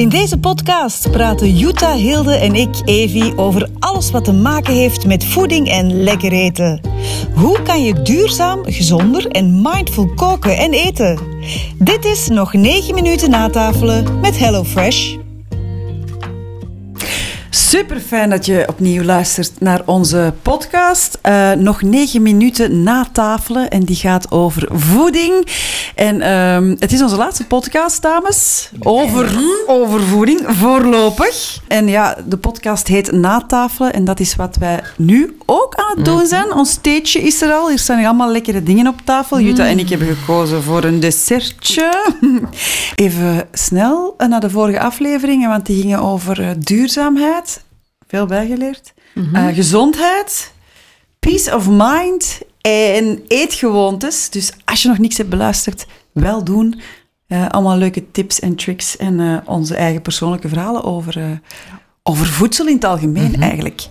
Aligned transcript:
In 0.00 0.08
deze 0.08 0.38
podcast 0.38 1.10
praten 1.10 1.56
Jutta, 1.56 1.94
Hilde 1.94 2.34
en 2.34 2.54
ik, 2.54 2.68
Evi, 2.84 3.32
over 3.36 3.68
alles 3.78 4.10
wat 4.10 4.24
te 4.24 4.32
maken 4.32 4.74
heeft 4.74 5.06
met 5.06 5.24
voeding 5.24 5.68
en 5.68 6.02
lekker 6.02 6.32
eten. 6.32 6.80
Hoe 7.34 7.62
kan 7.62 7.84
je 7.84 8.02
duurzaam, 8.02 8.64
gezonder 8.64 9.26
en 9.26 9.62
mindful 9.62 10.14
koken 10.14 10.56
en 10.56 10.72
eten? 10.72 11.18
Dit 11.78 12.04
is 12.04 12.28
nog 12.28 12.52
9 12.52 12.94
minuten 12.94 13.30
natafelen 13.30 14.20
met 14.20 14.38
HelloFresh. 14.38 15.16
Super 17.70 18.00
fijn 18.00 18.30
dat 18.30 18.46
je 18.46 18.64
opnieuw 18.68 19.02
luistert 19.02 19.60
naar 19.60 19.82
onze 19.84 20.34
podcast. 20.42 21.18
Uh, 21.28 21.52
nog 21.52 21.82
negen 21.82 22.22
minuten 22.22 22.82
na 22.82 23.06
tafelen 23.12 23.70
en 23.70 23.84
die 23.84 23.96
gaat 23.96 24.30
over 24.30 24.68
voeding. 24.72 25.46
En 25.94 26.16
uh, 26.16 26.76
het 26.78 26.92
is 26.92 27.02
onze 27.02 27.16
laatste 27.16 27.46
podcast, 27.46 28.02
dames, 28.02 28.70
over, 28.80 29.38
over 29.66 30.00
voeding, 30.00 30.40
voorlopig. 30.46 31.60
En 31.68 31.88
ja, 31.88 32.16
de 32.26 32.36
podcast 32.36 32.86
heet 32.86 33.12
Natafelen 33.12 33.92
en 33.92 34.04
dat 34.04 34.20
is 34.20 34.36
wat 34.36 34.56
wij 34.56 34.82
nu 34.96 35.36
ook 35.46 35.74
aan 35.74 35.96
het 35.96 36.04
doen 36.04 36.14
mhm. 36.14 36.26
zijn. 36.26 36.52
Ons 36.52 36.78
theetje 36.80 37.20
is 37.20 37.42
er 37.42 37.52
al. 37.52 37.68
Hier 37.68 37.78
staan 37.78 38.04
allemaal 38.04 38.32
lekkere 38.32 38.62
dingen 38.62 38.86
op 38.86 39.00
tafel. 39.04 39.40
Jutta 39.40 39.66
en 39.66 39.78
ik 39.78 39.88
hebben 39.88 40.16
gekozen 40.16 40.62
voor 40.62 40.84
een 40.84 41.00
dessertje. 41.00 42.10
Even 42.94 43.48
snel 43.52 44.14
naar 44.28 44.40
de 44.40 44.50
vorige 44.50 44.80
afleveringen, 44.80 45.48
want 45.48 45.66
die 45.66 45.80
gingen 45.80 46.00
over 46.00 46.40
uh, 46.40 46.50
duurzaamheid 46.58 47.59
veel 48.10 48.26
bijgeleerd. 48.26 48.92
Mm 49.14 49.54
gezondheid, 49.54 50.52
peace 51.18 51.56
of 51.56 51.68
mind 51.68 52.40
en 52.60 53.22
eetgewoontes. 53.26 54.30
Dus 54.30 54.52
als 54.64 54.82
je 54.82 54.88
nog 54.88 54.98
niks 54.98 55.16
hebt 55.16 55.28
beluisterd, 55.28 55.86
wel 56.12 56.44
doen. 56.44 56.80
Uh, 57.28 57.48
allemaal 57.48 57.76
leuke 57.76 58.10
tips 58.10 58.40
en 58.40 58.54
tricks 58.54 58.96
en 58.96 59.18
uh, 59.18 59.36
onze 59.44 59.74
eigen 59.74 60.02
persoonlijke 60.02 60.48
verhalen 60.48 60.84
over, 60.84 61.40
over 62.02 62.26
voedsel 62.26 62.66
in 62.66 62.74
het 62.74 62.84
algemeen 62.84 63.30
mhm. 63.30 63.42
eigenlijk. 63.42 63.86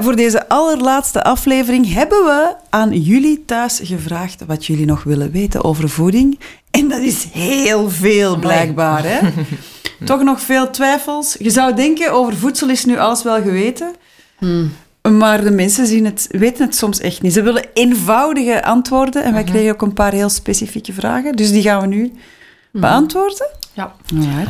voor 0.00 0.16
deze 0.16 0.48
allerlaatste 0.48 1.22
aflevering 1.22 1.92
hebben 1.92 2.24
we 2.24 2.54
aan 2.70 3.00
jullie 3.00 3.44
thuis 3.44 3.80
gevraagd 3.82 4.44
wat 4.46 4.66
jullie 4.66 4.86
nog 4.86 5.02
willen 5.02 5.30
weten 5.30 5.64
over 5.64 5.88
voeding. 5.88 6.38
En 6.70 6.88
dat 6.88 7.00
is 7.00 7.26
heel 7.32 7.90
veel 7.90 8.38
blijkbaar. 8.38 9.04
Hè? 9.04 9.18
Toch 10.04 10.22
nog 10.22 10.40
veel 10.40 10.70
twijfels. 10.70 11.36
Je 11.38 11.50
zou 11.50 11.74
denken, 11.74 12.12
over 12.12 12.36
voedsel 12.36 12.68
is 12.68 12.84
nu 12.84 12.98
alles 12.98 13.22
wel 13.22 13.42
geweten. 13.42 13.94
Hmm. 14.38 14.72
Maar 15.18 15.42
de 15.42 15.50
mensen 15.50 15.86
zien 15.86 16.04
het, 16.04 16.26
weten 16.30 16.64
het 16.64 16.76
soms 16.76 17.00
echt 17.00 17.22
niet. 17.22 17.32
Ze 17.32 17.42
willen 17.42 17.64
eenvoudige 17.74 18.64
antwoorden. 18.64 19.22
En 19.24 19.32
wij 19.32 19.42
mhm. 19.42 19.50
kregen 19.50 19.72
ook 19.72 19.82
een 19.82 19.92
paar 19.92 20.12
heel 20.12 20.28
specifieke 20.28 20.92
vragen. 20.92 21.36
Dus 21.36 21.50
die 21.50 21.62
gaan 21.62 21.80
we 21.80 21.86
nu 21.86 22.02
mhm. 22.02 22.80
beantwoorden. 22.80 23.48
Ja, 23.72 23.94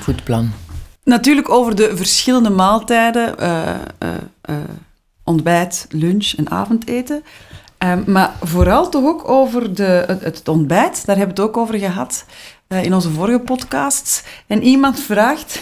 goed 0.02 0.24
plan. 0.24 0.50
Natuurlijk 1.04 1.50
over 1.50 1.74
de 1.76 1.96
verschillende 1.96 2.50
maaltijden. 2.50 3.34
Uh, 3.40 3.68
uh, 4.02 4.08
uh, 4.50 4.56
ontbijt, 5.24 5.86
lunch 5.88 6.32
en 6.36 6.50
avondeten. 6.50 7.22
Um, 7.84 8.04
maar 8.06 8.32
vooral 8.42 8.88
toch 8.88 9.04
ook 9.04 9.28
over 9.28 9.74
de, 9.74 10.04
het, 10.06 10.24
het, 10.24 10.48
ontbijt. 10.48 11.06
Daar 11.06 11.16
hebben 11.16 11.36
we 11.36 11.42
het 11.42 11.50
ook 11.50 11.56
over 11.56 11.78
gehad. 11.78 12.24
Eh, 12.68 12.84
in 12.84 12.94
onze 12.94 13.10
vorige 13.10 13.38
podcasts. 13.38 14.22
En 14.46 14.62
iemand 14.62 15.00
vraagt: 15.00 15.60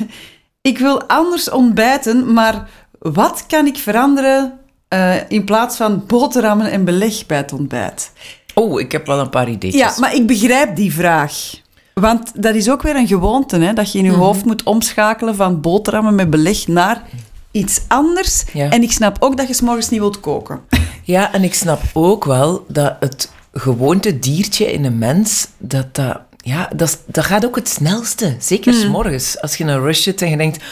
Ik 0.60 0.78
wil 0.78 1.02
anders 1.02 1.50
ontbijten, 1.50 2.32
maar 2.32 2.68
wat 2.98 3.44
kan 3.46 3.66
ik 3.66 3.76
veranderen 3.76 4.58
uh, 4.94 5.30
in 5.30 5.44
plaats 5.44 5.76
van 5.76 6.04
boterhammen 6.06 6.70
en 6.70 6.84
beleg 6.84 7.26
bij 7.26 7.36
het 7.36 7.52
ontbijt? 7.52 8.12
Oh, 8.54 8.80
ik 8.80 8.92
heb 8.92 9.06
wel 9.06 9.20
een 9.20 9.30
paar 9.30 9.48
ideeën. 9.48 9.76
Ja, 9.76 9.92
maar 9.98 10.14
ik 10.14 10.26
begrijp 10.26 10.76
die 10.76 10.92
vraag. 10.92 11.60
Want 11.94 12.42
dat 12.42 12.54
is 12.54 12.70
ook 12.70 12.82
weer 12.82 12.96
een 12.96 13.06
gewoonte, 13.06 13.58
hè, 13.58 13.72
dat 13.72 13.92
je 13.92 13.98
in 13.98 14.04
je 14.04 14.10
mhm. 14.10 14.20
hoofd 14.20 14.44
moet 14.44 14.62
omschakelen 14.62 15.36
van 15.36 15.60
boterhammen 15.60 16.14
met 16.14 16.30
beleg 16.30 16.66
naar 16.66 17.02
iets 17.50 17.80
anders. 17.88 18.44
En 18.54 18.82
ik 18.82 18.92
snap 18.92 19.16
ook 19.20 19.36
dat 19.36 19.48
je 19.48 19.54
s'morgens 19.54 19.88
niet 19.88 20.00
wilt 20.00 20.20
koken. 20.20 20.60
Ja, 21.02 21.32
en 21.32 21.44
ik 21.44 21.54
snap 21.54 21.80
ook 21.92 22.24
wel 22.24 22.64
dat 22.68 22.96
het 23.00 23.30
gewoonte 23.52 24.18
diertje 24.18 24.72
in 24.72 24.84
een 24.84 24.98
mens, 24.98 25.48
dat 25.58 25.94
dat 25.94 26.20
ja, 26.36 26.70
dat, 26.76 27.02
dat 27.06 27.24
gaat 27.24 27.44
ook 27.44 27.56
het 27.56 27.68
snelste. 27.68 28.36
Zeker 28.38 28.72
mm. 28.72 28.80
s 28.80 28.86
morgens. 28.86 29.40
Als 29.40 29.56
je 29.56 29.64
in 29.64 29.70
een 29.70 29.80
rush 29.80 30.02
zit 30.02 30.22
en 30.22 30.30
je 30.30 30.36
denkt... 30.36 30.64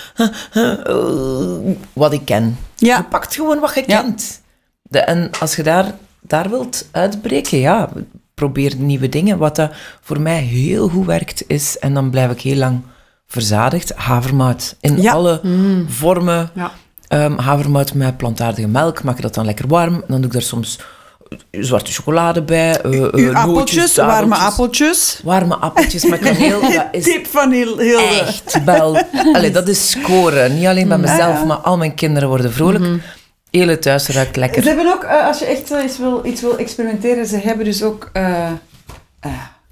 Uh, 0.54 1.74
wat 1.92 2.12
ik 2.12 2.24
ken. 2.24 2.58
Ja. 2.76 2.96
Je 2.96 3.04
pakt 3.04 3.34
gewoon 3.34 3.58
wat 3.58 3.74
je 3.74 3.82
kent. 3.82 4.40
De, 4.82 4.98
en 4.98 5.30
als 5.40 5.56
je 5.56 5.62
daar, 5.62 5.94
daar 6.20 6.50
wilt 6.50 6.88
uitbreken, 6.90 7.58
ja, 7.58 7.90
probeer 8.34 8.76
nieuwe 8.76 9.08
dingen. 9.08 9.38
Wat 9.38 9.56
dat 9.56 9.72
voor 10.00 10.20
mij 10.20 10.40
heel 10.40 10.88
goed 10.88 11.06
werkt, 11.06 11.44
is... 11.46 11.78
En 11.78 11.94
dan 11.94 12.10
blijf 12.10 12.30
ik 12.30 12.40
heel 12.40 12.56
lang 12.56 12.80
verzadigd. 13.26 13.92
Havermout. 13.94 14.76
In 14.80 15.08
alle 15.08 15.40
mm. 15.42 15.90
vormen. 15.90 16.50
Ja. 16.54 16.72
Um, 17.08 17.38
havermout 17.38 17.94
met 17.94 18.16
plantaardige 18.16 18.68
melk. 18.68 19.02
Maak 19.02 19.16
je 19.16 19.22
dat 19.22 19.34
dan 19.34 19.44
lekker 19.44 19.68
warm. 19.68 20.04
Dan 20.06 20.16
doe 20.16 20.26
ik 20.26 20.32
daar 20.32 20.42
soms 20.42 20.78
zwarte 21.50 21.92
chocolade 21.92 22.42
bij. 22.42 22.84
Uh, 22.84 23.08
uh, 23.12 23.34
appeltjes, 23.34 23.96
warme 23.96 24.34
appeltjes. 24.34 25.20
Warme 25.24 25.56
appeltjes 25.56 26.04
met 26.04 26.20
kaneel. 26.20 26.60
Dat 26.72 26.86
is 26.90 27.04
Tip 27.04 27.26
van 27.26 27.52
heel, 27.52 27.78
heel 27.78 27.98
echt 27.98 28.64
wel. 28.64 28.98
Allee, 29.32 29.50
dat 29.50 29.68
is 29.68 29.90
scoren. 29.90 30.54
Niet 30.54 30.66
alleen 30.66 30.88
bij 30.88 30.98
mezelf, 30.98 31.44
maar 31.44 31.56
al 31.56 31.76
mijn 31.76 31.94
kinderen 31.94 32.28
worden 32.28 32.52
vrolijk. 32.52 32.84
Mm 32.84 33.02
Hele 33.50 33.78
thuis 33.78 34.08
ruikt 34.08 34.36
lekker. 34.36 34.62
Ze 34.62 34.68
hebben 34.68 34.92
ook, 34.92 35.04
uh, 35.04 35.26
als 35.26 35.38
je 35.38 35.44
echt 35.44 35.70
iets 35.84 35.98
wil, 35.98 36.20
iets 36.24 36.40
wil 36.40 36.58
experimenteren, 36.58 37.26
ze 37.26 37.36
hebben 37.36 37.64
dus 37.64 37.82
ook... 37.82 38.10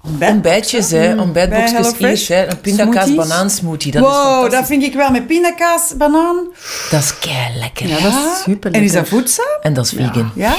Ontbijt, 0.07 0.33
Ontbijtjes, 0.33 0.91
hè. 0.91 1.13
Mm. 1.13 1.19
Ontbijtboxjes 1.19 2.27
hè. 2.27 2.47
Een 2.49 2.59
pindakaas 2.61 3.15
banaansmoothie. 3.15 3.91
Dat 3.91 4.01
wow, 4.01 4.51
dat 4.51 4.65
vind 4.65 4.83
ik 4.83 4.93
wel. 4.93 5.11
Met 5.11 5.27
pindakaas 5.27 5.93
banaan. 5.97 6.47
Dat 6.91 7.01
is 7.01 7.19
kei 7.19 7.59
lekker. 7.59 7.87
Ja, 7.87 7.99
dat 7.99 8.11
is 8.11 8.37
super 8.43 8.71
lekker. 8.71 8.73
En 8.73 8.83
is 8.83 8.91
dat 8.91 9.07
voedzaam? 9.07 9.57
En 9.61 9.73
dat 9.73 9.85
is 9.85 9.91
vegan. 9.91 10.31
Ja? 10.35 10.55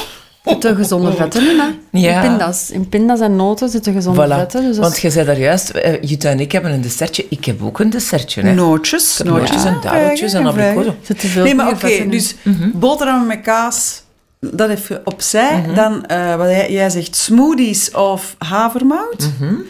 zitten 0.46 0.76
gezonde 0.76 1.12
vetten 1.12 1.50
in, 1.50 1.58
hè? 1.58 1.98
Ja. 2.00 2.22
In 2.22 2.28
pinda's. 2.28 2.70
In 2.70 2.88
pinda's 2.88 3.20
en 3.20 3.36
noten 3.36 3.68
zitten 3.68 3.92
gezonde 3.92 4.28
vetten. 4.28 4.62
Dus 4.62 4.78
Want 4.78 4.98
je 4.98 5.10
zei 5.10 5.26
daar 5.26 5.38
juist, 5.38 5.72
uh, 5.74 6.02
Jutta 6.02 6.28
en 6.28 6.40
ik 6.40 6.52
hebben 6.52 6.72
een 6.72 6.80
dessertje. 6.80 7.26
Ik 7.28 7.44
heb 7.44 7.62
ook 7.62 7.78
een 7.78 7.90
dessertje, 7.90 8.42
hè? 8.42 8.54
Nootjes. 8.54 9.20
Nootjes 9.24 9.64
en 9.64 9.78
dadeltjes 9.82 10.32
en 10.32 10.46
abrikozen. 10.46 10.96
Zitten 11.02 11.28
veel 11.28 11.44
Nee, 11.44 11.54
maar 11.54 11.68
oké, 11.68 12.08
dus 12.08 12.34
mm 12.42 12.74
boterhammen 12.74 13.26
met 13.26 13.40
kaas, 13.40 14.02
dat 14.38 14.70
even 14.70 15.00
opzij. 15.04 15.64
Mm 15.66 15.74
Dan, 15.74 16.04
uh, 16.10 16.36
wat 16.36 16.48
jij, 16.48 16.72
jij, 16.72 16.90
zegt, 16.90 17.16
smoothies 17.16 17.90
of 17.90 18.34
havermout. 18.38 19.30
Mm 19.40 19.62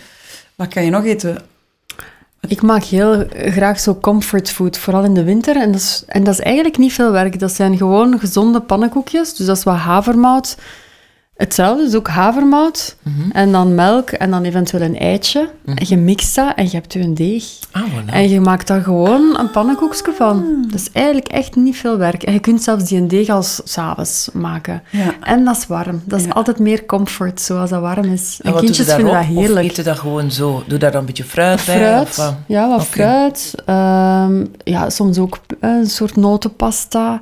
Wat 0.54 0.68
kan 0.68 0.84
je 0.84 0.90
nog 0.90 1.04
eten? 1.04 1.38
Ik 2.48 2.62
maak 2.62 2.82
heel 2.82 3.26
graag 3.30 3.80
zo 3.80 3.98
comfort 4.00 4.50
food, 4.50 4.78
vooral 4.78 5.04
in 5.04 5.14
de 5.14 5.24
winter. 5.24 5.56
En 5.56 5.72
dat, 5.72 5.80
is, 5.80 6.02
en 6.06 6.24
dat 6.24 6.34
is 6.34 6.40
eigenlijk 6.40 6.78
niet 6.78 6.92
veel 6.92 7.12
werk. 7.12 7.38
Dat 7.38 7.52
zijn 7.52 7.76
gewoon 7.76 8.18
gezonde 8.18 8.60
pannenkoekjes. 8.60 9.34
Dus 9.34 9.46
dat 9.46 9.56
is 9.56 9.62
wat 9.62 9.76
havermout, 9.76 10.56
Hetzelfde, 11.36 11.84
dus 11.84 11.94
ook 11.94 12.08
havermout 12.08 12.96
mhm. 13.02 13.30
en 13.30 13.52
dan 13.52 13.74
melk 13.74 14.10
en 14.10 14.30
dan 14.30 14.44
eventueel 14.44 14.82
een 14.82 14.98
eitje. 14.98 15.50
Mhm. 15.64 15.76
En 15.76 15.86
je 15.88 15.96
mixt 15.96 16.34
dat 16.34 16.52
en 16.54 16.64
je 16.64 16.70
hebt 16.70 16.92
je 16.92 17.00
een 17.00 17.14
deeg. 17.14 17.44
Ah, 17.70 17.82
voilà. 17.82 18.12
En 18.12 18.28
je 18.28 18.40
maakt 18.40 18.66
daar 18.66 18.82
gewoon 18.82 19.38
een 19.38 19.50
pannenkoekje 19.50 20.12
van. 20.16 20.36
Ah. 20.36 20.70
Dat 20.70 20.80
is 20.80 20.90
eigenlijk 20.92 21.28
echt 21.28 21.56
niet 21.56 21.76
veel 21.76 21.98
werk. 21.98 22.22
En 22.22 22.32
je 22.32 22.38
kunt 22.38 22.62
zelfs 22.62 22.84
die 22.84 22.98
een 22.98 23.08
deeg 23.08 23.28
als 23.28 23.60
s'avonds 23.64 24.28
maken. 24.32 24.82
Ja. 24.90 25.14
En 25.20 25.44
dat 25.44 25.56
is 25.56 25.66
warm. 25.66 26.02
Dat 26.04 26.20
is 26.20 26.32
altijd 26.32 26.58
meer 26.58 26.86
comfort, 26.86 27.40
zoals 27.40 27.70
dat 27.70 27.80
warm 27.80 28.04
is. 28.04 28.38
En, 28.42 28.54
kindjes 28.54 28.94
vinden 28.94 29.14
dat 29.14 29.24
heerlijk. 29.24 29.64
Of 29.64 29.70
eten 29.70 29.84
dat 29.84 29.98
gewoon 29.98 30.30
zo? 30.30 30.62
Doe 30.66 30.78
daar 30.78 30.90
dan 30.90 31.00
een 31.00 31.06
beetje 31.06 31.24
fruit, 31.24 31.62
bij? 31.66 32.00
Of, 32.00 32.34
ja, 32.46 32.68
wat 32.68 32.84
fruit. 32.84 33.54
Ehm, 33.64 34.44
ja, 34.64 34.90
soms 34.90 35.18
ook 35.18 35.38
eh, 35.60 35.70
een 35.70 35.86
soort 35.86 36.16
notenpasta 36.16 37.18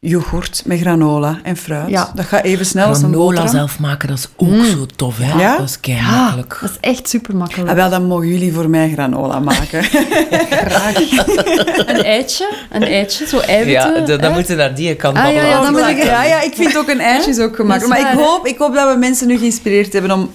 yoghurt 0.00 0.62
met 0.66 0.80
granola 0.80 1.40
en 1.42 1.56
fruit. 1.56 1.88
Ja. 1.90 2.12
Dat 2.14 2.24
gaat 2.24 2.44
even 2.44 2.66
snel 2.66 2.94
granola 2.94 3.08
als 3.08 3.16
een 3.16 3.34
Granola 3.34 3.58
zelf 3.58 3.78
maken, 3.78 4.08
dat 4.08 4.18
is 4.18 4.28
ook 4.36 4.48
mm. 4.48 4.64
zo 4.64 4.86
tof, 4.96 5.18
hè? 5.18 5.38
Ja? 5.38 5.56
Dat 5.56 5.68
is 5.68 5.80
kei 5.80 6.00
makkelijk. 6.00 6.58
dat 6.60 6.70
is 6.70 6.76
echt 6.80 7.08
super 7.08 7.36
makkelijk. 7.36 7.70
Ah, 7.70 7.76
wel, 7.76 7.90
dan 7.90 8.04
mogen 8.04 8.26
jullie 8.26 8.52
voor 8.52 8.70
mij 8.70 8.90
granola 8.90 9.40
maken. 9.40 9.82
Graag. 9.82 10.94
een 11.90 12.02
eitje, 12.04 12.52
een 12.70 12.82
eitje, 12.82 13.26
zo 13.26 13.38
eiwitten. 13.38 13.94
Ja, 13.94 14.06
dan, 14.06 14.18
dan 14.18 14.32
moeten 14.32 14.56
naar 14.56 14.74
die 14.74 14.94
kant 14.94 15.16
ah, 15.16 15.32
ja, 15.32 15.42
ja, 15.42 15.70
dan 15.70 15.88
ik, 15.88 16.02
ja, 16.02 16.24
ja, 16.24 16.40
ik 16.40 16.54
vind 16.54 16.76
ook 16.76 16.88
een 16.88 17.00
eitje 17.00 17.30
is 17.30 17.38
ook 17.38 17.56
gemakkelijk. 17.56 18.02
Maar 18.02 18.12
ik 18.12 18.18
hoop, 18.18 18.46
ik 18.46 18.58
hoop 18.58 18.74
dat 18.74 18.92
we 18.92 18.98
mensen 18.98 19.26
nu 19.26 19.38
geïnspireerd 19.38 19.92
hebben 19.92 20.10
om 20.10 20.30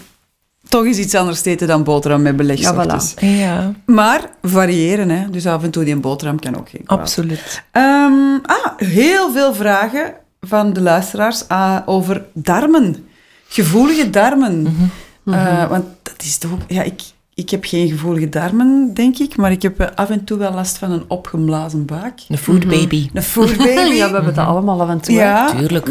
toch 0.74 0.86
eens 0.86 0.98
iets 0.98 1.16
anders 1.16 1.46
eten 1.46 1.68
dan 1.68 1.84
boterham 1.84 2.22
met 2.22 2.36
beleg. 2.36 2.60
Ja, 2.60 2.74
voilà. 2.74 3.20
ja. 3.20 3.74
Maar 3.86 4.30
variëren, 4.42 5.10
hè. 5.10 5.30
Dus 5.30 5.48
af 5.48 5.64
en 5.64 5.70
toe 5.70 5.84
die 5.84 5.94
een 5.94 6.02
boterham 6.02 6.40
kan 6.40 6.58
ook 6.58 6.70
geen 6.70 6.84
kwaad. 6.84 7.00
Absoluut. 7.00 7.64
Um, 7.72 8.42
ah, 8.46 8.72
heel 8.78 9.32
veel 9.32 9.54
vragen 9.54 10.14
van 10.42 10.74
de 10.74 10.82
luisteraars 10.82 11.46
uh, 11.52 11.78
over 11.86 12.26
darmen. 12.34 13.06
Gevoelige 13.48 14.10
darmen. 14.10 14.60
Mm 14.62 14.76
-hmm. 15.24 15.68
want 15.70 15.86
dat 16.04 16.22
is 16.22 16.38
toch... 16.38 16.52
Ja, 16.68 16.82
ik, 16.82 17.02
ik 17.34 17.50
heb 17.50 17.64
geen 17.66 17.90
gevoelige 17.90 18.30
darmen, 18.30 18.94
denk 18.94 19.18
ik, 19.18 19.38
maar 19.38 19.52
ik 19.52 19.62
heb 19.62 19.92
af 19.96 20.10
en 20.10 20.24
toe 20.24 20.38
wel 20.38 20.54
last 20.54 20.78
van 20.78 20.92
een 20.92 21.04
opgeblazen 21.08 21.86
buik. 21.86 22.22
Een 22.28 22.38
food 22.38 22.68
baby. 22.68 22.96
Mm 22.96 23.08
-hmm. 23.08 23.18
Een 23.18 23.24
food 23.24 23.58
baby. 23.58 23.94
ja, 24.02 24.08
we 24.08 24.14
hebben 24.14 24.36
dat 24.36 24.46
allemaal 24.46 24.82
af 24.82 24.90
en 24.90 25.00
toe. 25.00 25.16
Ja. 25.16 25.56
Tuurlijk. 25.56 25.90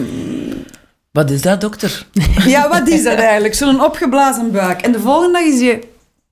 Wat 1.13 1.31
is 1.31 1.43
dat, 1.43 1.61
dokter? 1.61 2.07
Ja, 2.47 2.69
wat 2.69 2.89
is 2.89 3.03
dat 3.03 3.19
eigenlijk? 3.19 3.55
Zo'n 3.55 3.85
opgeblazen 3.85 4.53
buik. 4.53 4.81
En 4.83 4.93
de 4.93 5.01
volgende 5.01 5.33
dag 5.33 5.43
is 5.43 5.61
je 5.61 5.79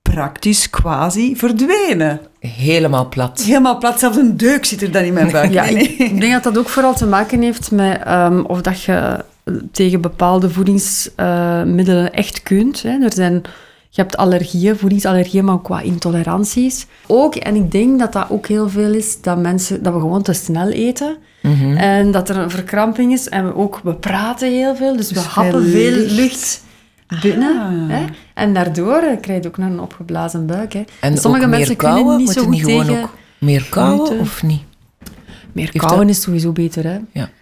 praktisch 0.01 0.69
quasi 0.69 1.35
verdwenen. 1.35 2.19
Helemaal 2.39 3.09
plat. 3.09 3.41
Helemaal 3.41 3.77
plat, 3.77 3.99
zelfs 3.99 4.17
een 4.17 4.37
deuk 4.37 4.65
zit 4.65 4.81
er 4.81 4.91
dan 4.91 5.03
in 5.03 5.13
mijn 5.13 5.31
buik. 5.37 5.51
Ja, 5.51 5.63
Nee, 5.63 5.73
ik, 5.73 5.97
nee. 5.97 6.07
ik 6.11 6.19
denk 6.19 6.33
dat 6.33 6.43
dat 6.43 6.57
ook 6.57 6.69
vooral 6.69 6.95
te 6.95 7.05
maken 7.05 7.41
heeft 7.41 7.71
met 7.71 8.01
ehm, 8.03 8.39
of 8.39 8.61
dat 8.61 8.81
je 8.83 9.23
tegen 9.71 10.01
bepaalde 10.01 10.49
voedingsmiddelen 10.49 12.13
echt 12.13 12.43
kunt. 12.43 12.81
Hè. 12.83 12.99
Er 13.03 13.13
zijn, 13.13 13.41
je 13.93 14.01
hebt 14.01 14.17
allergieën, 14.17 14.77
voedingsallergieën, 14.77 15.45
maar 15.45 15.53
ook 15.53 15.63
qua 15.63 15.81
intoleranties. 15.81 16.87
Ook, 17.07 17.35
en 17.35 17.55
ik 17.55 17.71
denk 17.71 17.99
dat 17.99 18.13
dat 18.13 18.25
ook 18.29 18.47
heel 18.47 18.69
veel 18.69 18.93
is, 18.93 19.21
dat, 19.21 19.37
mensen, 19.37 19.83
dat 19.83 19.93
we 19.93 19.99
gewoon 19.99 20.21
te 20.21 20.33
snel 20.33 20.69
eten. 20.69 21.17
Mhm. 21.41 21.77
En 21.77 22.11
dat 22.11 22.29
er 22.29 22.37
een 22.37 22.49
verkramping 22.49 23.11
is. 23.11 23.29
En 23.29 23.45
we 23.45 23.55
ook, 23.55 23.79
we 23.83 23.93
praten 23.93 24.51
heel 24.51 24.75
veel, 24.75 24.95
dus, 24.97 25.07
Dus 25.07 25.23
we 25.23 25.29
happen 25.29 25.63
veel 25.63 25.71
veel 25.71 25.91
lucht. 25.91 26.15
lucht, 26.15 26.63
binnen. 27.21 27.59
Ah. 27.59 27.95
Hè. 27.97 28.05
En 28.33 28.53
daardoor 28.53 28.95
eh, 29.01 29.19
krijg 29.21 29.41
je 29.43 29.47
ook 29.47 29.57
nog 29.57 29.69
een 29.69 29.79
opgeblazen 29.79 30.45
buik. 30.45 30.73
Hè. 30.73 30.83
En 30.99 31.17
Sommige 31.17 31.43
ook 31.43 31.49
mensen 31.49 31.75
meer 31.79 31.93
kunnen 31.93 32.17
niet 32.17 32.29
zo 32.29 32.41
goed 32.41 32.49
niet 32.49 32.61
gewoon 32.63 32.85
tegen... 32.85 33.01
ook 33.01 33.09
meer 33.37 33.67
kauwen, 33.69 34.05
gluten? 34.05 34.19
of 34.19 34.43
niet? 34.43 34.61
Meer 35.51 35.71
dat- 35.73 36.09
is 36.09 36.21
sowieso 36.21 36.51
beter, 36.51 36.83
hè. 36.83 36.97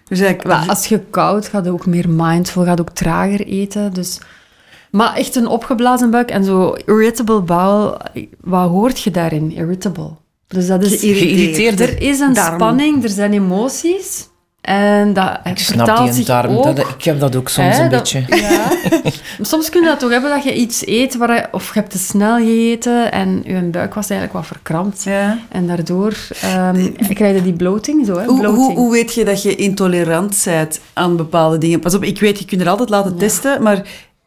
Dus 0.07 0.19
eigenlijk, 0.19 0.43
Maar 0.43 0.67
als 0.69 0.85
je 0.85 0.99
koud 1.09 1.47
gaat 1.47 1.65
je 1.65 1.71
ook 1.71 1.85
meer 1.85 2.09
mindful, 2.09 2.63
gaat 2.63 2.79
ook 2.79 2.89
trager 2.89 3.45
eten. 3.47 3.93
Dus... 3.93 4.19
Maar 4.91 5.13
echt 5.15 5.35
een 5.35 5.47
opgeblazen 5.47 6.11
buik 6.11 6.29
en 6.31 6.43
zo 6.43 6.75
irritable 6.85 7.41
bowel, 7.41 7.97
wat 8.41 8.69
hoort 8.69 8.99
je 9.01 9.11
daarin? 9.11 9.51
Irritable. 9.51 10.09
Dus 10.47 10.67
dat 10.67 10.83
is... 10.83 10.99
Geïrriteerd. 10.99 11.79
Er 11.79 12.01
is 12.01 12.19
een 12.19 12.33
Darm. 12.33 12.53
spanning, 12.55 13.03
er 13.03 13.09
zijn 13.09 13.33
emoties. 13.33 14.27
En 14.61 15.13
dat 15.13 15.39
Ik 15.43 15.59
vertaalt 15.59 15.87
snap 15.87 15.97
die 15.97 16.07
een 16.07 16.13
zich 16.13 16.25
darm. 16.25 16.55
ook. 16.57 16.63
Dat, 16.63 16.77
ik 16.79 17.03
heb 17.03 17.19
dat 17.19 17.35
ook 17.35 17.49
soms 17.49 17.77
Hè, 17.77 17.83
een 17.83 17.89
dat- 17.89 17.99
beetje. 17.99 18.23
Ja. 18.37 18.67
Soms 19.41 19.69
kun 19.69 19.81
je 19.81 19.87
dat 19.87 19.99
toch 19.99 20.09
hebben 20.11 20.29
dat 20.29 20.43
je 20.43 20.55
iets 20.55 20.85
eet 20.87 21.17
waar 21.17 21.33
je, 21.33 21.47
of 21.51 21.73
je 21.73 21.79
hebt 21.79 21.91
te 21.91 21.97
snel 21.97 22.37
gegeten 22.37 23.11
en 23.11 23.41
je 23.45 23.61
buik 23.61 23.93
was 23.93 24.09
eigenlijk 24.09 24.39
wat 24.39 24.47
verkrampt. 24.47 25.03
ja. 25.03 25.37
En 25.49 25.67
daardoor 25.67 26.13
ehm, 26.41 26.91
krijg 27.13 27.35
je 27.35 27.41
die 27.43 27.53
bloating 27.53 28.05
zo, 28.05 28.17
hè? 28.17 28.25
Hoe, 28.25 28.39
bloating. 28.39 28.65
hoe, 28.65 28.75
hoe 28.75 28.91
weet 28.91 29.13
je 29.13 29.25
dat 29.25 29.41
je 29.43 29.55
intolerant 29.55 30.41
bent 30.45 30.79
aan 30.93 31.15
bepaalde 31.17 31.57
dingen? 31.57 31.79
Pas 31.79 31.93
op, 31.95 32.03
ik 32.03 32.19
weet, 32.19 32.39
je 32.39 32.45
kunt 32.45 32.61
er 32.61 32.69
altijd 32.69 32.89
laten 32.89 33.15
testen, 33.17 33.63
maar 33.63 33.81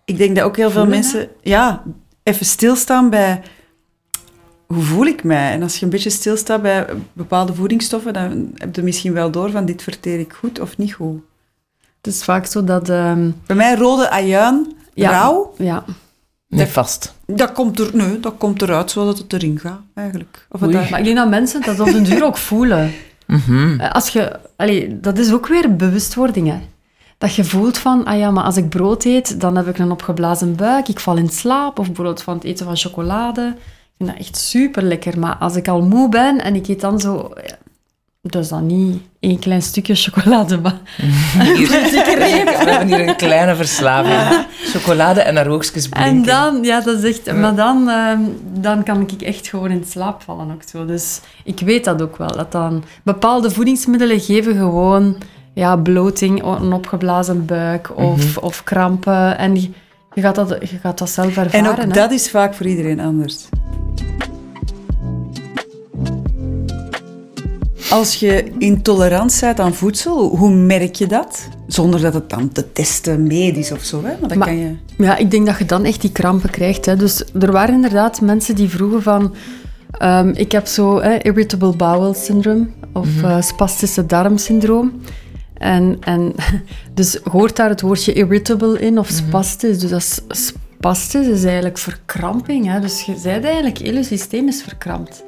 ik 0.05 0.17
denk 0.19 0.37
dat 0.37 0.45
ook 0.45 0.57
heel 0.57 0.71
veel 0.71 0.81
Voelen, 0.85 1.01
mensen... 1.01 1.29
Ja, 1.43 1.83
even 2.23 2.47
stilstaan 2.47 3.11
bij... 3.11 3.43
Hoe 4.67 4.83
voel 4.83 5.07
ik 5.07 5.25
mij? 5.25 5.53
En 5.53 5.63
als 5.63 5.79
je 5.79 5.85
een 5.85 5.91
beetje 5.91 6.11
stilstaat 6.11 6.63
bij 6.63 6.87
bepaalde 7.13 7.55
voedingsstoffen, 7.55 8.13
dan 8.13 8.51
heb 8.55 8.77
je 8.77 8.83
misschien 8.83 9.13
wel 9.13 9.31
door 9.31 9.51
van 9.51 9.65
dit 9.65 9.83
verteer 9.83 10.19
ik 10.21 10.33
goed 10.33 10.61
of 10.61 10.79
niet 10.79 10.93
goed. 10.95 11.21
Het 12.03 12.15
is 12.15 12.25
vaak 12.25 12.47
zo 12.47 12.65
dat... 12.65 12.89
ehm, 12.89 13.31
Bij 13.47 13.57
mij 13.57 13.75
rode 13.75 14.11
ajuin, 14.11 14.73
Ja. 14.95 15.11
rauw, 15.11 15.55
ja, 15.59 15.85
Nee, 16.49 16.67
vast. 16.67 17.15
dat 17.27 17.53
komt, 17.53 17.79
er, 17.79 17.91
nee, 17.93 18.21
dat 18.21 18.35
komt 18.39 18.63
eruit 18.63 18.91
zodat 18.91 19.19
het 19.19 19.33
erin 19.33 19.59
gaat, 19.59 19.81
eigenlijk. 19.95 20.47
Of 20.51 20.61
Maar 20.61 20.99
ik 20.99 21.05
denk 21.05 21.17
dat 21.17 21.29
mensen 21.29 21.61
dat 21.63 21.81
op 21.81 21.87
den 21.87 22.05
duur 22.05 22.25
ook 22.25 22.37
voelen. 22.37 22.93
Mhm. 23.27 23.81
Eh, 23.81 23.91
Als 23.91 24.09
je, 24.09 24.39
allee, 24.57 25.01
dat 25.01 25.19
is 25.19 25.33
ook 25.33 25.47
weer 25.47 25.77
bewustwording. 25.77 26.49
Hè. 26.49 26.61
Dat 27.23 27.35
je 27.35 27.45
voelt 27.45 27.79
van, 27.79 28.05
ah 28.05 28.19
ja, 28.19 28.31
maar 28.31 28.45
als 28.45 28.57
ik 28.57 28.69
brood 28.69 29.05
eet, 29.05 29.41
dan 29.41 29.57
heb 29.57 29.67
ik 29.67 29.79
een 29.79 29.91
opgeblazen 29.91 30.57
buik, 30.57 30.89
ik 30.89 31.01
val 31.01 31.17
in 31.17 31.29
slaap, 31.29 31.79
of 31.79 31.87
bijvoorbeeld 31.87 32.23
van 32.23 32.35
het 32.35 32.45
eten 32.45 32.67
van 32.67 32.77
chocolade. 32.77 33.55
Ik 33.57 33.93
vind 33.97 34.11
dat 34.11 34.19
echt 34.19 34.37
super 34.37 34.83
lekker. 34.83 35.19
Maar 35.19 35.37
als 35.37 35.57
ik 35.57 35.69
al 35.69 35.83
moe 35.83 36.09
ben 36.09 36.41
en 36.41 36.55
ik 36.55 36.69
eet 36.69 36.81
dan 36.81 37.01
zo, 37.01 37.31
ja, 37.45 37.57
dat 38.23 38.43
is 38.43 38.49
dan 38.49 38.67
niet 38.67 39.03
één 39.21 39.39
klein 39.39 39.63
stukje 39.63 39.95
chocolade, 39.95 40.59
maar 40.61 40.81
Hier, 41.57 41.69
we 42.65 42.65
hebben 42.67 42.87
hier 42.87 43.09
een 43.09 43.17
kleine 43.17 43.55
verslaving. 43.55 44.47
Chocolade 44.65 45.21
en 45.21 45.37
haar 45.37 45.49
oogstjes 45.49 45.89
blinken. 45.89 46.15
En 46.15 46.23
dan, 46.23 46.63
ja, 46.63 46.81
dat 46.81 47.03
is 47.03 47.19
echt... 47.19 47.37
Maar 47.37 47.55
dan, 47.55 47.89
ehm, 47.89 48.21
dan 48.53 48.83
kan 48.83 49.01
ik 49.01 49.23
echt 49.23 49.49
gewoon 49.49 49.71
in 49.71 49.85
slaap 49.85 50.23
vallen 50.23 50.53
ook 50.53 50.63
zo. 50.63 50.85
Dus 50.85 51.21
ik 51.45 51.61
weet 51.61 51.85
dat 51.85 52.03
ook 52.03 52.17
wel. 52.17 52.33
Dat 52.37 52.53
dan 52.53 52.85
bepaalde 53.03 53.51
voedingsmiddelen 53.51 54.21
geven 54.21 54.55
gewoon 54.57 55.17
ja, 55.55 55.77
bloating, 55.77 56.43
een 56.45 56.73
opgeblazen 56.73 57.47
buik 57.47 57.97
of, 57.97 58.37
of 58.39 58.65
krampen. 58.65 59.39
En 59.39 59.55
je, 59.55 59.71
je 60.15 60.21
gaat 60.21 60.35
dat, 60.35 60.71
je 60.71 60.79
gaat 60.79 60.99
dat 60.99 61.11
zelf 61.11 61.27
ervaren. 61.37 61.53
En 61.53 61.69
ook 61.69 61.77
hè. 61.77 61.87
dat 61.87 62.11
is 62.11 62.31
vaak 62.31 62.55
voor 62.55 62.67
iedereen 62.67 63.01
anders. 63.01 63.49
Als 67.91 68.15
je 68.15 68.53
intolerant 68.59 69.39
bent 69.41 69.61
aan 69.61 69.75
voedsel, 69.75 70.37
hoe 70.37 70.51
merk 70.51 70.95
je 70.95 71.07
dat? 71.07 71.49
Zonder 71.67 72.01
dat 72.01 72.15
het 72.15 72.31
dan 72.31 72.49
te 72.49 72.73
testen 72.73 73.27
medisch 73.27 73.73
of 73.73 73.83
zo, 73.83 73.97
hè? 73.97 74.11
Maar 74.21 74.29
dat 74.29 74.35
Maar- 74.35 74.47
kan 74.49 74.59
je... 74.59 74.75
Ja, 74.99 75.17
ik 75.17 75.31
denk 75.31 75.47
dat 75.47 75.59
je 75.59 75.65
dan 75.65 75.85
echt 75.85 76.01
die 76.01 76.13
krampen 76.13 76.51
krijgt. 76.51 76.87
Hè. 76.87 76.97
Dus 76.97 77.25
er 77.41 77.53
waren 77.53 77.75
inderdaad 77.75 78.21
mensen 78.21 78.55
die 78.55 78.69
vroegen 78.69 79.03
van... 79.03 79.35
ehm, 79.99 80.29
ik 80.29 80.53
heb 80.53 80.67
zo 80.67 81.01
hè, 81.01 81.19
irritable 81.23 81.77
bowel 81.77 82.15
syndrome 82.15 82.67
of 82.93 83.23
eh, 83.23 83.43
spastische 83.43 84.07
darmsyndroom. 84.07 85.01
En, 85.63 85.97
en 86.01 86.35
dus 86.95 87.19
hoort 87.25 87.57
daar 87.57 87.69
het 87.69 87.81
woordje 87.81 88.13
irritable 88.13 88.81
in 88.81 88.99
of 88.99 89.09
spastisch. 89.09 89.79
Dus 89.79 89.91
dat 89.91 90.01
is, 90.01 90.21
spastisch 90.29 91.27
is 91.27 91.45
eigenlijk 91.45 91.79
verkramping. 91.79 92.67
Hè. 92.67 92.81
Dus 92.81 93.03
je 93.03 93.17
zei 93.19 93.45
eigenlijk, 93.45 93.79
heel 93.79 93.95
je 93.95 94.03
systeem 94.03 94.49
is 94.49 94.63
verkrampt. 94.63 95.23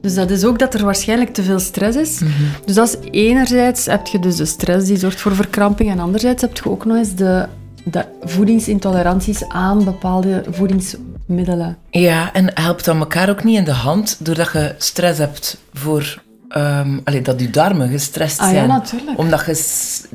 Dus 0.00 0.14
dat 0.14 0.30
is 0.30 0.44
ook 0.44 0.58
dat 0.58 0.74
er 0.74 0.84
waarschijnlijk 0.84 1.32
te 1.34 1.42
veel 1.42 1.58
stress 1.58 1.96
is. 1.96 2.20
Dus 2.64 2.74
dat 2.74 2.88
is 2.88 3.10
enerzijds 3.10 3.86
heb 3.86 4.06
je 4.06 4.18
dus 4.18 4.36
de 4.36 4.44
stress 4.44 4.86
die 4.86 4.96
zorgt 4.96 5.20
voor 5.20 5.34
verkramping 5.34 5.90
en 5.90 5.98
anderzijds 5.98 6.42
heb 6.42 6.56
je 6.56 6.70
ook 6.70 6.84
nog 6.84 6.96
eens 6.96 7.14
de, 7.14 7.46
de 7.84 8.04
voedingsintoleranties 8.22 9.48
aan 9.48 9.84
bepaalde 9.84 10.44
voedingsmiddelen. 10.50 11.78
Ja, 11.90 12.32
en 12.32 12.50
helpt 12.54 12.84
dat 12.84 12.96
elkaar 12.96 13.30
ook 13.30 13.44
niet 13.44 13.56
in 13.56 13.64
de 13.64 13.72
hand 13.72 14.16
doordat 14.18 14.52
je 14.52 14.74
stress 14.78 15.18
hebt 15.18 15.58
voor... 15.72 16.24
ehm 16.56 16.98
allee, 17.04 17.22
dat 17.22 17.40
je 17.40 17.50
darmen 17.50 17.88
gestrest 17.90 18.38
Ah 18.40 18.46
ja, 18.46 18.52
zijn. 18.52 18.68
natuurlijk. 18.68 19.18
Omdat 19.18 19.42
je 19.46 19.64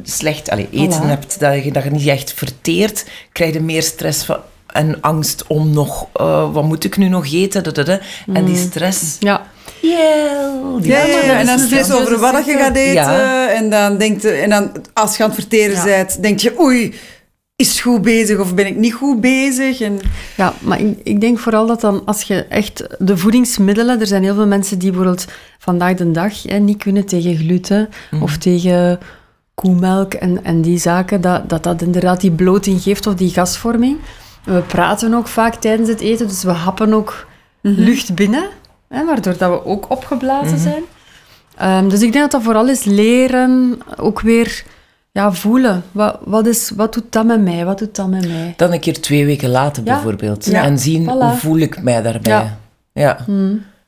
slecht 0.04 0.50
allee, 0.50 0.68
eten 0.72 1.02
Voilà. 1.04 1.06
hebt, 1.08 1.40
dat 1.40 1.64
je, 1.64 1.72
dat 1.72 1.84
je 1.84 1.90
niet 1.90 2.08
echt 2.08 2.34
verteert, 2.34 3.06
krijg 3.32 3.54
je 3.54 3.62
meer 3.62 3.84
stress 3.84 4.24
van, 4.24 4.38
en 4.74 5.02
angst 5.02 5.44
om 5.48 5.70
nog... 5.74 6.08
eh, 6.14 6.54
wat 6.54 6.64
moet 6.64 6.84
ik 6.84 6.98
nu 6.98 7.08
nog 7.08 7.34
eten? 7.34 7.64
Da, 7.64 7.72
da, 7.72 7.84
da. 7.84 8.00
En 8.34 8.46
die 8.46 8.58
stress... 8.58 9.16
Ja, 9.20 9.42
Yeah, 9.82 10.82
die 10.82 10.92
Ja, 10.92 11.06
ja, 11.06 11.40
en 11.40 11.46
dan 11.46 11.60
stress 11.60 11.92
over 11.92 12.20
wat 12.20 12.34
dat 12.34 12.46
je 12.46 12.58
gaat 12.58 12.76
eten. 12.76 12.94
Ja. 12.94 13.50
En 13.50 13.70
dan 13.70 13.98
denkt 13.98 14.22
je, 14.22 14.30
en 14.32 14.50
dan 14.50 14.72
als 14.94 15.18
je 15.18 15.24
aan 15.24 15.30
het 15.30 15.40
verteren 15.40 15.76
Ja. 15.76 15.84
bent, 15.84 16.22
denk 16.24 16.40
je, 16.40 16.60
oei, 16.60 16.94
is 17.62 17.82
goed 17.82 18.02
bezig 18.02 18.40
of 18.40 18.56
ben 18.56 18.68
ik 18.68 18.76
niet 18.76 18.94
goed 18.94 19.22
bezig? 19.22 19.82
En, 19.82 20.00
ja 20.38 20.54
maar 20.60 20.80
ik, 20.80 21.00
ik 21.04 21.22
denk 21.22 21.40
vooral 21.40 21.66
dat 21.68 21.82
dan 21.82 22.02
als 22.06 22.22
je 22.22 22.44
echt 22.44 22.88
de 23.00 23.18
voedingsmiddelen... 23.18 24.00
Er 24.00 24.08
zijn 24.08 24.24
heel 24.24 24.36
veel 24.36 24.48
mensen 24.48 24.80
die 24.80 24.90
bijvoorbeeld 24.90 25.26
vandaag 25.58 25.96
de 25.96 26.12
dag 26.12 26.44
hè, 26.44 26.58
niet 26.58 26.78
kunnen 26.78 27.06
tegen 27.06 27.38
gluten 27.38 27.90
of 28.22 28.38
tegen 28.38 29.00
koemelk 29.54 30.14
en, 30.14 30.44
en 30.44 30.62
die 30.62 30.78
zaken, 30.78 31.22
dat, 31.22 31.50
dat 31.50 31.64
dat 31.64 31.82
inderdaad 31.82 32.22
die 32.22 32.32
bloting 32.32 32.82
geeft 32.82 33.08
of 33.08 33.14
die 33.14 33.30
gasvorming. 33.30 33.98
We 34.44 34.62
praten 34.68 35.14
ook 35.14 35.28
vaak 35.28 35.56
tijdens 35.56 35.90
het 35.90 36.00
eten, 36.00 36.28
dus 36.28 36.44
we 36.44 36.52
happen 36.52 36.94
ook 36.94 37.28
lucht 37.62 38.16
binnen, 38.16 38.44
hè, 38.88 39.06
waardoor 39.06 39.38
dat 39.38 39.50
we 39.50 39.66
ook 39.66 39.90
opgeblazen 39.90 40.60
zijn. 40.60 40.84
Ehm, 41.58 41.90
dus 41.90 42.02
ik 42.02 42.12
denk 42.12 42.24
dat 42.24 42.32
dat 42.32 42.44
vooral 42.44 42.70
is 42.70 42.84
leren, 42.84 43.82
ook 43.98 44.22
weer 44.22 44.64
ja, 45.12 45.32
voelen. 45.32 45.84
Wat, 45.92 46.20
wat, 46.24 46.48
is, 46.48 46.70
wat 46.76 46.94
doet 46.94 47.12
dat 47.12 47.26
met 47.26 47.42
mij? 47.42 47.66
Wat 47.66 47.78
doet 47.80 47.96
dat 47.96 48.08
met 48.08 48.28
mij? 48.28 48.54
Dan 48.58 48.72
een 48.72 48.80
keer 48.80 49.02
twee 49.02 49.26
weken 49.26 49.50
later 49.50 49.84
Ja. 49.86 49.94
bijvoorbeeld. 49.94 50.46
Ja. 50.46 50.64
En 50.64 50.80
zien 50.80 51.04
Voilà. 51.04 51.08
hoe 51.08 51.32
voel 51.36 51.58
ik 51.58 51.82
mij 51.82 52.02
daarbij. 52.02 52.32
Ja. 52.32 52.58
Ja. 52.94 53.18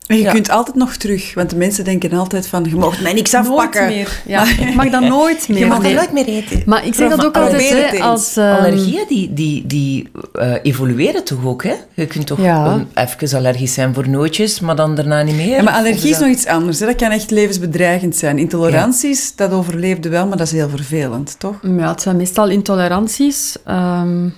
En 0.06 0.16
je 0.16 0.22
Ja. 0.22 0.32
kunt 0.32 0.50
altijd 0.50 0.76
nog 0.76 0.96
terug, 0.96 1.34
want 1.34 1.50
de 1.50 1.56
mensen 1.56 1.84
denken 1.84 2.12
altijd 2.12 2.46
van, 2.46 2.64
je 2.68 2.76
mag 2.76 3.00
mij 3.00 3.12
niks 3.12 3.34
afpakken. 3.34 3.82
Nooit 3.82 3.94
meer. 3.94 4.20
Ja, 4.26 4.44
ik 4.68 4.74
mag 4.74 4.90
dat 4.90 5.00
nooit 5.02 5.48
meer. 5.48 5.58
Je 5.58 5.66
mag 5.66 5.82
Nee. 5.82 5.90
er 5.90 5.96
nooit 5.96 6.12
meer 6.12 6.26
eten. 6.26 6.62
Maar 6.66 6.86
ik 6.86 6.94
zeg 6.94 7.10
dat 7.10 7.24
ook 7.24 7.36
altijd, 7.36 7.90
hè, 7.90 7.98
als... 8.02 8.36
ehm, 8.36 8.54
Allergieën 8.56 9.04
die, 9.08 9.32
die, 9.32 9.66
die 9.66 10.08
eh, 10.32 10.52
evolueren 10.62 11.24
toch 11.24 11.44
ook, 11.44 11.62
hè? 11.64 11.74
Je 11.94 12.06
kunt 12.06 12.26
toch 12.26 12.40
Ja. 12.40 12.84
even 12.94 13.36
allergisch 13.38 13.74
zijn 13.74 13.94
voor 13.94 14.08
nootjes, 14.08 14.60
maar 14.60 14.76
dan 14.76 14.94
daarna 14.94 15.22
niet 15.22 15.34
meer. 15.36 15.48
Ja, 15.56 15.62
maar 15.62 15.74
allergie 15.74 16.10
is 16.10 16.10
dat- 16.10 16.20
nog 16.20 16.28
iets 16.36 16.46
anders. 16.46 16.80
Hè. 16.80 16.86
Dat 16.86 16.96
kan 16.96 17.10
echt 17.10 17.30
levensbedreigend 17.30 18.16
zijn. 18.16 18.38
Intoleranties, 18.38 19.36
dat 19.36 19.52
overleefde 19.52 20.08
wel, 20.08 20.26
maar 20.26 20.36
dat 20.36 20.46
is 20.46 20.52
heel 20.52 20.68
vervelend, 20.68 21.34
toch? 21.38 21.54
Ja, 21.62 21.88
het 21.90 22.02
zijn 22.02 22.16
meestal 22.16 22.48
intoleranties. 22.48 23.56
Ehm, 23.64 24.28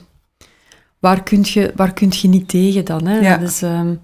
waar, 0.99 1.23
kun 1.23 1.40
je, 1.49 1.73
waar 1.76 1.92
kun 1.92 2.12
je 2.20 2.28
niet 2.28 2.49
tegen 2.49 2.85
dan? 2.85 3.06
Hè? 3.06 3.18
Ja. 3.18 3.37
Dat 3.37 3.49
is, 3.50 3.62
ehm, 3.62 3.94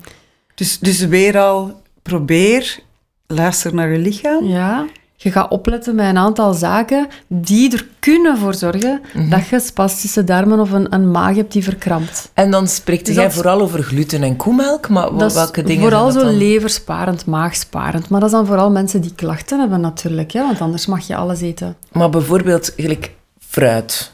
Dus, 0.63 0.79
dus 0.79 0.99
weer 1.07 1.39
al, 1.39 1.81
probeer, 2.03 2.79
luister 3.27 3.75
naar 3.75 3.89
je 3.93 3.99
lichaam. 3.99 4.45
ja, 4.45 4.87
je 5.17 5.31
gaat 5.31 5.51
opletten 5.51 5.95
met 5.95 6.07
een 6.09 6.17
aantal 6.19 6.55
zaken 6.55 7.07
die 7.27 7.73
er 7.73 7.87
kunnen 8.01 8.39
voor 8.39 8.55
zorgen 8.55 9.01
Mhm. 9.15 9.29
dat 9.31 9.47
je 9.47 9.61
spastische 9.61 10.25
darmen 10.25 10.61
of 10.61 10.71
een, 10.71 10.95
een 10.95 11.11
maag 11.11 11.37
hebt 11.37 11.53
die 11.53 11.65
verkrampt. 11.65 12.31
En 12.35 12.51
dan 12.51 12.69
spreekt 12.69 13.07
Dus 13.07 13.15
jij 13.15 13.25
dat- 13.25 13.33
vooral 13.33 13.61
over 13.61 13.83
gluten 13.83 14.23
en 14.23 14.37
koemelk, 14.37 14.89
maar 14.89 15.17
Dat 15.17 15.33
welke 15.33 15.63
dingen 15.63 15.83
vooral 15.83 16.11
zijn 16.11 16.13
zo 16.13 16.19
dat 16.31 16.39
dan? 16.39 16.49
leversparend, 16.49 17.27
maagsparend. 17.27 18.09
Maar 18.09 18.21
dat 18.21 18.29
is 18.29 18.35
dan 18.35 18.47
vooral 18.47 18.71
mensen 18.71 19.01
die 19.01 19.15
klachten 19.15 19.61
hebben 19.61 19.81
natuurlijk, 19.81 20.33
hè? 20.33 20.41
want 20.43 20.61
anders 20.61 20.87
mag 20.87 21.07
je 21.07 21.17
alles 21.17 21.41
eten. 21.41 21.77
Maar 21.93 22.11
bijvoorbeeld, 22.11 22.73
gelijk 22.77 23.11
fruit. 23.49 24.13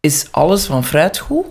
Is 0.00 0.26
alles 0.30 0.64
van 0.64 0.84
fruit 0.84 1.18
goed? 1.18 1.44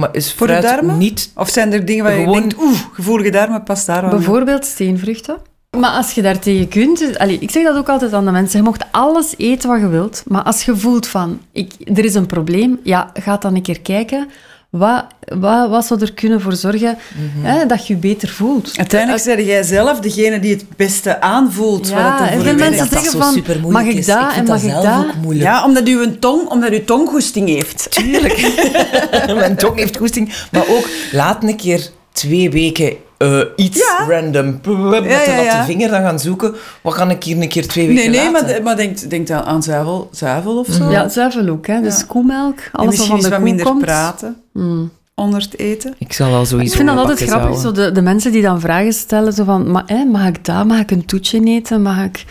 Maar 0.00 0.08
is 0.12 0.32
Voor 0.32 0.46
de 0.46 0.58
darmen? 0.60 0.98
niet... 0.98 1.30
Of 1.34 1.48
zijn 1.48 1.72
er 1.72 1.84
dingen 1.84 2.04
waar 2.04 2.12
je 2.14 2.22
Gewoon- 2.22 2.38
denkt, 2.38 2.62
oeh, 2.62 2.78
gevoelige 2.92 3.30
darmen, 3.30 3.62
past 3.62 3.86
daar 3.86 4.00
wel. 4.02 4.10
Bijvoorbeeld 4.10 4.64
steenvruchten. 4.64 5.36
Maar 5.78 5.90
als 5.90 6.12
je 6.12 6.22
daar 6.22 6.38
tegen 6.38 6.68
kunt... 6.68 6.98
dus- 6.98 7.18
allee, 7.18 7.38
ik 7.38 7.50
zeg 7.50 7.64
dat 7.64 7.76
ook 7.76 7.88
altijd 7.88 8.12
aan 8.12 8.24
de 8.24 8.30
mensen. 8.30 8.58
Je 8.58 8.64
mocht 8.64 8.84
alles 8.90 9.34
eten 9.36 9.68
wat 9.68 9.80
je 9.80 9.88
wilt. 9.88 10.22
Maar 10.26 10.42
als 10.42 10.64
je 10.64 10.76
voelt 10.76 11.06
van, 11.06 11.40
ik, 11.52 11.72
er 11.94 12.04
is 12.04 12.14
een 12.14 12.26
probleem, 12.26 12.80
ja, 12.82 13.10
ga 13.14 13.36
dan 13.36 13.54
een 13.54 13.62
keer 13.62 13.80
kijken. 13.80 14.28
Wat, 14.70 15.04
wat, 15.24 15.68
wat 15.70 15.86
zou 15.86 16.00
er 16.00 16.12
kunnen 16.12 16.40
voor 16.40 16.52
zorgen 16.56 16.98
Mhm. 17.14 17.46
hè, 17.46 17.66
dat 17.66 17.86
je 17.86 17.94
je 17.94 18.00
beter 18.00 18.28
voelt? 18.28 18.72
Uiteindelijk 18.76 19.24
ben 19.24 19.44
jij 19.44 19.62
zelf 19.62 20.00
degene 20.00 20.40
die 20.40 20.50
het 20.54 20.64
beste 20.76 21.20
aanvoelt. 21.20 21.88
Ja, 21.88 21.94
wat 22.18 22.20
het 22.20 22.30
en 22.30 22.42
veel 22.42 22.52
u 22.54 22.56
mensen 22.56 22.86
zeggen 22.88 23.10
van, 23.20 23.42
mag 23.70 23.82
ik 23.84 24.06
dat 24.06 24.32
en 24.34 24.44
mag 24.44 24.62
ik 24.62 24.70
zelf 24.70 24.84
dat? 24.84 25.04
ook 25.04 25.14
moeilijk. 25.22 25.46
Ja, 25.46 25.64
omdat 25.64 25.86
uw 25.86 26.18
tong, 26.18 26.48
omdat 26.48 26.70
uw 26.70 26.84
tong 26.84 27.08
goesting 27.08 27.48
heeft. 27.48 27.90
Tuurlijk. 27.90 28.52
Mijn 29.34 29.56
tong 29.56 29.76
heeft 29.78 29.96
goesting. 29.96 30.32
Maar 30.50 30.68
ook, 30.68 30.88
laat 31.12 31.42
een 31.42 31.56
keer 31.56 31.90
twee 32.12 32.50
weken 32.50 32.92
eh, 33.18 33.40
iets 33.56 33.78
Ja. 33.78 34.06
random 34.08 34.46
met 34.90 35.04
Ja, 35.04 35.10
ja, 35.10 35.24
de 35.24 35.42
natte 35.44 35.64
vinger 35.66 35.90
dan 35.90 36.00
gaan 36.02 36.18
zoeken. 36.18 36.54
Wat 36.82 36.94
kan 36.94 37.10
ik 37.10 37.24
hier 37.24 37.42
een 37.42 37.48
keer 37.48 37.68
twee 37.68 37.86
weken 37.86 38.10
Nee, 38.10 38.20
nee, 38.20 38.32
laten? 38.32 38.48
maar, 38.52 38.62
maar 38.62 38.76
denk, 38.76 39.10
denk 39.10 39.26
dan 39.26 39.42
aan 39.42 39.62
zuivel, 39.62 40.08
zuivel 40.12 40.58
of 40.58 40.66
zo. 40.70 40.90
Ja, 40.90 41.08
zuivel 41.08 41.48
ook. 41.48 41.66
Hè. 41.66 41.80
Dus 41.80 41.98
Ja. 41.98 42.04
koemelk, 42.06 42.58
en 42.58 42.70
alles 42.72 42.84
wat 42.98 43.08
misschien 43.08 43.08
van 43.08 43.16
de 43.22 43.28
wat 43.28 43.38
koe 43.38 43.44
minder 43.48 43.64
komt. 43.66 43.80
praten 43.80 44.36
Mm. 44.52 44.90
onder 45.14 45.40
het 45.40 45.58
eten. 45.58 45.94
Ik 45.98 46.12
zal 46.12 46.34
al 46.34 46.44
sowieso 46.44 46.70
Ik 46.70 46.76
vind 46.76 46.88
dat 46.88 46.98
altijd 47.08 47.28
grappig, 47.30 47.58
zo 47.60 47.72
de, 47.72 47.92
de 47.92 48.02
mensen 48.02 48.32
die 48.32 48.42
dan 48.42 48.60
vragen 48.60 48.92
stellen, 48.92 49.32
zo 49.32 49.44
van, 49.44 49.70
maar, 49.70 49.82
hè, 49.86 50.04
mag 50.04 50.26
ik 50.26 50.44
dat, 50.44 50.66
mag 50.66 50.78
ik 50.80 50.90
een 50.90 51.04
toetje 51.06 51.44
eten, 51.44 51.82
mag 51.82 52.04
ik... 52.04 52.24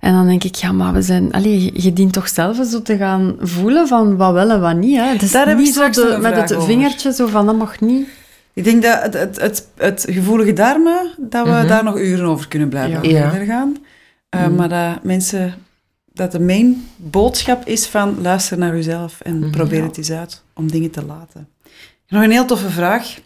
En 0.00 0.12
dan 0.12 0.26
denk 0.26 0.44
ik, 0.44 0.54
ja, 0.54 0.72
maar 0.72 0.92
we 0.92 1.02
zijn... 1.02 1.32
Allee, 1.32 1.64
je, 1.64 1.70
je 1.82 1.92
dient 1.92 2.12
toch 2.12 2.28
zelf 2.28 2.58
eens 2.58 2.70
zo 2.70 2.82
te 2.82 2.96
gaan 2.96 3.36
voelen 3.40 3.88
van 3.88 4.16
wat 4.16 4.32
wel 4.32 4.50
en 4.50 4.60
wat 4.60 4.76
niet. 4.76 4.96
Hè. 4.96 5.04
Het 5.04 5.22
is 5.22 5.32
Daar 5.32 5.54
niet 5.56 5.74
zo 5.74 5.90
de, 5.90 6.18
met 6.20 6.36
het 6.36 6.54
over. 6.54 6.66
vingertje 6.68 7.12
zo 7.12 7.26
van, 7.26 7.46
dat 7.46 7.56
mag 7.56 7.80
niet. 7.80 8.08
Ik 8.54 8.64
denk 8.64 8.82
dat 8.82 9.02
het, 9.02 9.14
het, 9.14 9.40
het, 9.40 9.68
het 9.76 10.06
gevoelige 10.08 10.52
darmen, 10.52 11.10
dat 11.18 11.46
we 11.46 11.64
daar 11.66 11.84
nog 11.84 11.98
uren 11.98 12.26
over 12.26 12.48
kunnen 12.48 12.68
blijven 12.68 13.08
Ja. 13.08 13.30
Verder 13.30 13.46
gaan. 13.46 13.76
Uh, 14.36 14.48
Maar 14.48 14.68
dat 14.68 15.02
mensen, 15.04 15.54
dat 16.12 16.32
de 16.32 16.40
main 16.40 16.88
boodschap 16.96 17.66
is 17.66 17.86
van 17.86 18.20
luister 18.20 18.58
naar 18.58 18.76
uzelf 18.76 19.20
en 19.20 19.50
probeer 19.50 19.82
het 19.82 19.96
eens 19.96 20.10
uit 20.10 20.42
om 20.54 20.70
dingen 20.70 20.90
te 20.90 21.04
laten. 21.04 21.48
Nog 22.08 22.22
een 22.22 22.30
heel 22.30 22.44
toffe 22.44 22.70
vraag. 22.70 23.18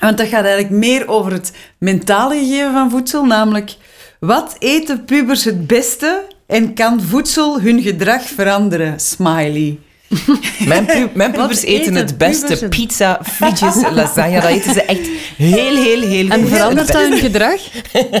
Want 0.00 0.18
dat 0.18 0.26
gaat 0.26 0.44
eigenlijk 0.44 0.74
meer 0.74 1.08
over 1.08 1.32
het 1.32 1.52
mentale 1.78 2.34
gegeven 2.34 2.72
van 2.72 2.90
voedsel, 2.90 3.24
namelijk 3.24 3.76
wat 4.20 4.56
eten 4.58 5.04
pubers 5.04 5.44
het 5.44 5.66
beste 5.66 6.26
en 6.46 6.74
kan 6.74 7.00
voedsel 7.00 7.60
hun 7.60 7.82
gedrag 7.82 8.22
veranderen? 8.22 9.00
Smiley. 9.00 9.78
Mijn, 10.68 10.84
pu 10.86 11.08
mijn 11.14 11.32
pubers 11.32 11.62
eten 11.62 11.80
eten 11.82 11.94
het 11.94 12.18
beste 12.18 12.68
pizza, 12.68 13.20
frietjes, 13.22 13.74
lasagne. 13.90 14.40
Dat 14.40 14.50
eten 14.50 14.72
ze 14.74 14.82
echt 14.82 15.08
heel, 15.36 15.76
heel, 15.76 16.00
heel 16.00 16.28
En 16.30 16.40
goed. 16.42 16.50
verandert 16.50 16.92
dat 16.92 17.02
hun 17.02 17.18
gedrag, 17.28 17.60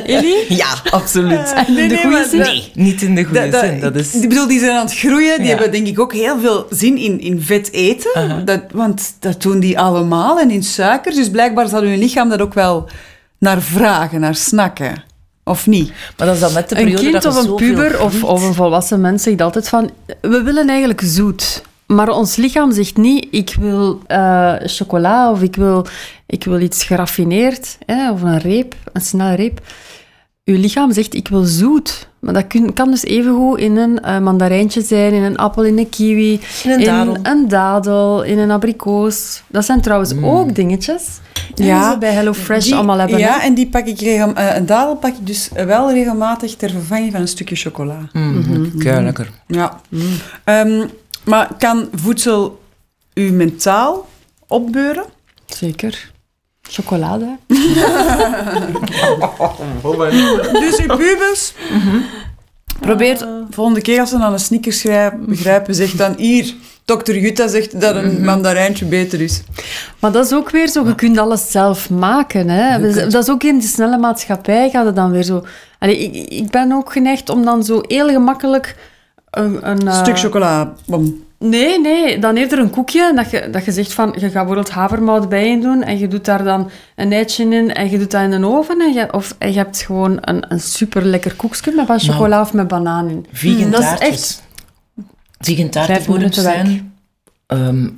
Elie? 0.06 0.44
Ja, 0.56 0.66
absoluut. 0.90 1.52
En 1.66 1.78
in 1.78 1.88
de 1.88 1.96
goede 2.02 2.26
zin? 2.30 2.38
Nee, 2.40 2.70
niet 2.74 3.02
in 3.02 3.14
de 3.14 3.24
goede 3.24 3.58
zin. 3.60 3.80
Dat 3.80 3.94
is... 3.96 4.14
Ik 4.14 4.28
bedoel, 4.28 4.46
die 4.46 4.58
zijn 4.58 4.72
aan 4.76 4.84
het 4.86 4.94
groeien. 4.98 5.36
Die 5.38 5.46
Ja. 5.46 5.52
hebben 5.54 5.72
denk 5.72 5.86
ik 5.86 6.00
ook 6.00 6.12
heel 6.12 6.38
veel 6.40 6.66
zin 6.70 6.96
in, 6.96 7.20
in 7.20 7.42
vet 7.42 7.72
eten. 7.72 8.44
dat, 8.44 8.60
want 8.72 9.14
dat 9.18 9.42
doen 9.42 9.60
die 9.60 9.78
allemaal. 9.78 10.40
En 10.40 10.50
in 10.50 10.62
suikers. 10.62 11.16
Dus 11.16 11.30
blijkbaar 11.30 11.68
zal 11.68 11.82
hun 11.82 11.98
lichaam 11.98 12.28
dat 12.28 12.40
ook 12.40 12.54
wel 12.54 12.88
naar 13.38 13.62
vragen, 13.62 14.20
naar 14.20 14.34
snakken. 14.34 15.04
Of 15.44 15.66
niet? 15.66 15.92
Maar 16.16 16.26
dat 16.26 16.36
is 16.36 16.40
dan 16.42 16.52
net 16.52 16.68
de 16.68 16.76
Een 16.76 16.82
periode 16.84 17.02
kind 17.10 17.22
dat 17.22 17.36
of 17.36 17.44
een 17.44 17.54
puber 17.54 18.00
of, 18.02 18.24
of 18.24 18.42
een 18.42 18.54
volwassen 18.54 19.00
mens 19.00 19.22
zegt 19.22 19.40
altijd 19.40 19.68
van... 19.68 19.90
We 20.20 20.42
willen 20.42 20.68
eigenlijk 20.68 21.00
zoet. 21.04 21.62
Maar 21.86 22.08
ons 22.08 22.36
lichaam 22.36 22.72
zegt 22.72 22.96
niet, 22.96 23.26
ik 23.30 23.56
wil 23.60 24.00
eh, 24.06 24.54
chocola 24.58 25.30
of 25.30 25.42
ik 25.42 25.56
wil, 25.56 25.86
ik 26.26 26.44
wil 26.44 26.60
iets 26.60 26.84
geraffineerd. 26.84 27.78
Hè, 27.86 28.10
of 28.12 28.22
een 28.22 28.38
reep, 28.38 28.74
een 28.92 29.00
snelle 29.00 29.34
reep. 29.34 29.60
Uw 30.44 30.56
lichaam 30.58 30.92
zegt, 30.92 31.14
ik 31.14 31.28
wil 31.28 31.42
zoet. 31.44 32.08
Maar 32.18 32.34
dat 32.34 32.46
kun- 32.46 32.72
kan 32.72 32.90
dus 32.90 33.04
evengoed 33.04 33.58
in 33.58 33.76
een 33.76 34.00
eh, 34.00 34.18
mandarijntje 34.18 34.82
zijn, 34.82 35.12
in 35.12 35.22
een 35.22 35.36
appel, 35.36 35.64
in 35.64 35.78
een 35.78 35.88
kiwi. 35.88 36.40
In 36.64 36.70
een 36.70 36.84
dadel. 36.84 37.16
een 37.22 37.48
dadel, 37.48 38.22
in 38.22 38.38
een 38.38 38.50
abrikoos. 38.50 39.42
Dat 39.48 39.64
zijn 39.64 39.80
trouwens 39.80 40.12
ook 40.22 40.54
dingetjes 40.54 41.04
die 41.54 41.66
Ja, 41.66 41.92
ze 41.92 41.98
bij 41.98 42.12
HelloFresh 42.12 42.64
Die- 42.64 42.74
allemaal 42.74 42.98
hebben. 42.98 43.18
Ja, 43.18 43.38
hè. 43.38 43.46
en 43.46 43.54
die 43.54 43.68
pak 43.68 43.86
ik 43.86 44.00
regel, 44.00 44.32
eh, 44.34 44.56
een 44.56 44.66
dadel 44.66 44.96
pak 44.96 45.10
ik 45.10 45.26
dus 45.26 45.48
wel 45.66 45.92
regelmatig 45.92 46.54
ter 46.56 46.70
vervanging 46.70 47.12
van 47.12 47.20
een 47.20 47.28
stukje 47.28 47.56
chocola. 47.56 47.98
Mhm, 48.12 48.78
kei 48.78 49.04
lekker. 49.04 49.30
Ja. 49.46 49.80
Ehm, 50.44 50.86
maar 51.24 51.50
kan 51.58 51.88
voedsel 51.94 52.60
u 53.14 53.30
mentaal 53.30 54.08
opbeuren? 54.46 55.04
Zeker. 55.46 56.10
Chocolade. 56.62 57.36
Dus 60.52 60.78
uw 60.78 60.96
pubers 60.96 61.52
probeert 62.80 63.26
volgende 63.50 63.80
keer 63.80 64.00
als 64.00 64.10
ze 64.10 64.18
aan 64.18 64.32
een 64.32 64.38
sneakers 64.38 64.80
grijpen, 64.80 65.26
begrijpen, 65.26 65.74
zegt 65.74 65.98
dan 65.98 66.14
hier, 66.16 66.54
dokter 66.84 67.18
Jutta 67.18 67.48
zegt 67.48 67.80
dat 67.80 67.94
een 67.94 68.24
mandarijntje 68.24 68.84
beter 68.84 69.20
is. 69.20 69.42
Maar 69.98 70.12
dat 70.12 70.24
is 70.24 70.32
ook 70.32 70.50
weer 70.50 70.68
zo, 70.68 70.86
je 70.86 70.94
kunt 70.94 71.18
alles 71.18 71.50
zelf 71.50 71.90
maken. 71.90 72.48
Hè. 72.48 72.92
Dat 73.08 73.22
is 73.22 73.30
ook 73.30 73.42
in 73.42 73.58
de 73.58 73.66
snelle 73.66 73.98
maatschappij 73.98 74.70
gaat 74.70 74.86
het 74.86 74.96
dan 74.96 75.10
weer 75.10 75.22
zo... 75.22 75.44
Allee, 75.78 75.98
ik, 75.98 76.30
ik 76.32 76.50
ben 76.50 76.72
ook 76.72 76.92
geneigd 76.92 77.30
om 77.30 77.44
dan 77.44 77.64
zo 77.64 77.80
heel 77.86 78.08
gemakkelijk 78.08 78.76
een... 79.32 79.70
een 79.70 79.88
eh, 79.88 80.00
Stuk 80.02 80.18
chocola, 80.18 80.72
bom. 80.86 81.24
Nee, 81.38 81.80
nee, 81.80 82.18
dan 82.18 82.36
eerder 82.36 82.58
een 82.58 82.70
koekje. 82.70 83.12
Dat 83.14 83.30
je, 83.30 83.50
dat 83.50 83.64
je 83.64 83.72
zegt 83.72 83.92
van, 83.92 84.08
je 84.14 84.20
gaat 84.20 84.32
bijvoorbeeld 84.32 84.70
havermout 84.70 85.28
bijeen 85.28 85.60
doen 85.60 85.82
en 85.82 85.98
je 85.98 86.08
doet 86.08 86.24
daar 86.24 86.44
dan 86.44 86.70
een 86.96 87.12
eitje 87.12 87.44
in 87.44 87.74
en 87.74 87.90
je 87.90 87.98
doet 87.98 88.10
dat 88.10 88.22
in 88.22 88.30
de 88.30 88.46
oven. 88.46 88.80
En 88.80 88.92
je, 88.92 89.12
of 89.12 89.34
en 89.38 89.52
je 89.52 89.58
hebt 89.58 89.80
gewoon 89.80 90.18
een, 90.20 90.52
een 90.52 90.60
super 90.60 91.04
lekker 91.04 91.34
koekje 91.34 91.72
met 91.74 91.86
wat 91.86 92.02
chocola 92.02 92.40
of 92.40 92.52
met 92.52 92.68
banaan 92.68 93.08
in. 93.08 93.26
Vegan 93.32 93.70
dat 93.70 93.82
is 93.82 93.98
echt... 93.98 94.42
Vegan 95.38 96.32
zijn 96.32 96.94
ehm, 97.46 97.88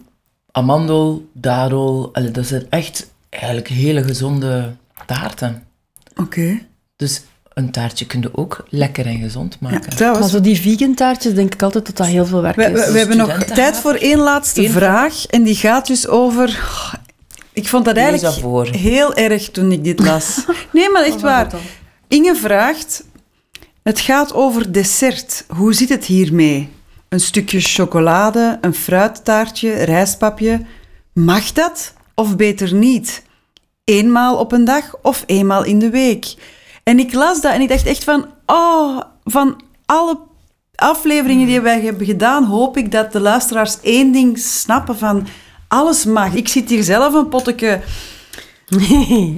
amandel, 0.51 1.29
dadel. 1.33 2.11
allee, 2.13 2.31
dat 2.31 2.47
zijn 2.47 2.67
echt 2.69 3.11
eigenlijk 3.29 3.69
hele 3.69 4.03
gezonde 4.03 4.73
taarten. 5.07 5.63
Oké. 6.17 6.59
Dus 6.97 7.23
een 7.55 7.71
taartje 7.71 8.07
kun 8.07 8.21
je 8.21 8.37
ook 8.37 8.65
lekker 8.69 9.07
en 9.07 9.19
gezond 9.19 9.53
Ja, 9.53 9.59
maken. 9.61 9.81
Maar 9.81 9.97
trouwens, 9.97 10.31
zo 10.31 10.41
die 10.41 10.61
vegan 10.61 10.95
taartjes, 10.95 11.35
denk 11.35 11.55
ik 11.55 11.63
altijd 11.63 11.87
dat 11.87 11.97
dat 11.97 12.07
heel 12.07 12.27
veel 12.27 12.43
werk 12.43 12.57
we, 12.57 12.65
is. 12.65 12.87
we, 12.87 12.93
we 12.93 12.99
hebben 12.99 13.17
nog 13.17 13.43
tijd 13.43 13.77
voor 13.77 13.95
één 13.95 14.19
laatste 14.19 14.65
Eén 14.65 14.71
vraag. 14.71 15.27
En 15.27 15.43
die 15.43 15.55
gaat 15.55 15.87
dus 15.87 16.07
over... 16.09 16.49
Ik 17.53 17.69
vond 17.69 17.85
dat 17.85 17.97
eigenlijk 17.97 18.25
dat 18.25 18.39
voor. 18.43 18.67
heel 18.67 19.15
erg 19.15 19.51
toen 19.51 19.73
ik 19.73 19.85
dit 19.85 20.01
las. 20.01 20.45
Nee, 20.73 20.91
maar 20.91 21.03
echt 21.03 21.21
waar. 21.21 21.53
Inge 22.09 22.37
vraagt, 22.37 23.05
het 23.83 24.01
gaat 24.01 24.35
over 24.35 24.73
dessert. 24.73 25.45
Hoe 25.49 25.75
zit 25.75 25.89
het 25.89 26.05
hiermee? 26.05 26.69
Een 27.09 27.21
stukje 27.21 27.61
chocolade, 27.61 28.59
een 28.61 28.75
fruittaartje, 28.75 29.73
rijstpapje. 29.73 30.61
Mag 31.13 31.53
dat 31.53 31.93
of 32.15 32.37
beter 32.37 32.75
niet? 32.75 33.23
Eenmaal 33.85 34.37
op 34.37 34.53
een 34.53 34.65
dag 34.65 34.97
of 35.03 35.23
eenmaal 35.27 35.65
in 35.65 35.79
de 35.79 35.91
week? 35.91 36.35
En 36.85 36.99
ik 36.99 37.13
las 37.13 37.41
dat 37.41 37.53
en 37.53 37.61
ik 37.61 37.69
dacht 37.69 37.87
echt 37.87 38.05
van, 38.05 38.27
oh, 38.47 39.01
van 39.25 39.63
alle 39.87 40.19
afleveringen 40.75 41.47
die 41.47 41.61
wij 41.61 41.81
hebben 41.81 42.07
gedaan, 42.07 42.45
hoop 42.45 42.77
ik 42.77 42.93
dat 42.93 43.13
de 43.13 43.21
luisteraars 43.21 43.81
één 43.81 44.13
ding 44.13 44.39
snappen 44.39 44.99
van, 44.99 45.27
alles 45.69 46.05
mag. 46.05 46.35
Ik 46.35 46.49
zit 46.49 46.69
hier 46.69 46.83
zelf 46.83 47.15
een 47.15 47.29
potje 47.29 47.81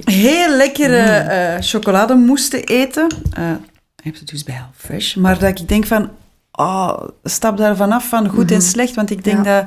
heel 0.04 0.56
lekkere 0.56 0.96
eh 0.96 1.60
chocolademousse 1.60 2.48
te 2.48 2.64
eten. 2.64 3.08
Eh 3.32 3.50
ik 3.96 4.12
heb 4.12 4.20
het 4.20 4.28
dus 4.28 4.44
bij 4.44 4.54
HelloFresh. 4.54 5.14
Maar 5.14 5.38
dat 5.38 5.58
ik 5.58 5.68
denk 5.68 5.86
van, 5.86 6.10
oh, 6.52 7.02
stap 7.24 7.56
daar 7.56 7.76
vanaf 7.76 8.08
van 8.08 8.28
goed 8.28 8.50
en 8.50 8.62
slecht. 8.62 8.94
Want 8.94 9.10
ik 9.10 9.24
denk 9.24 9.44
dat... 9.44 9.64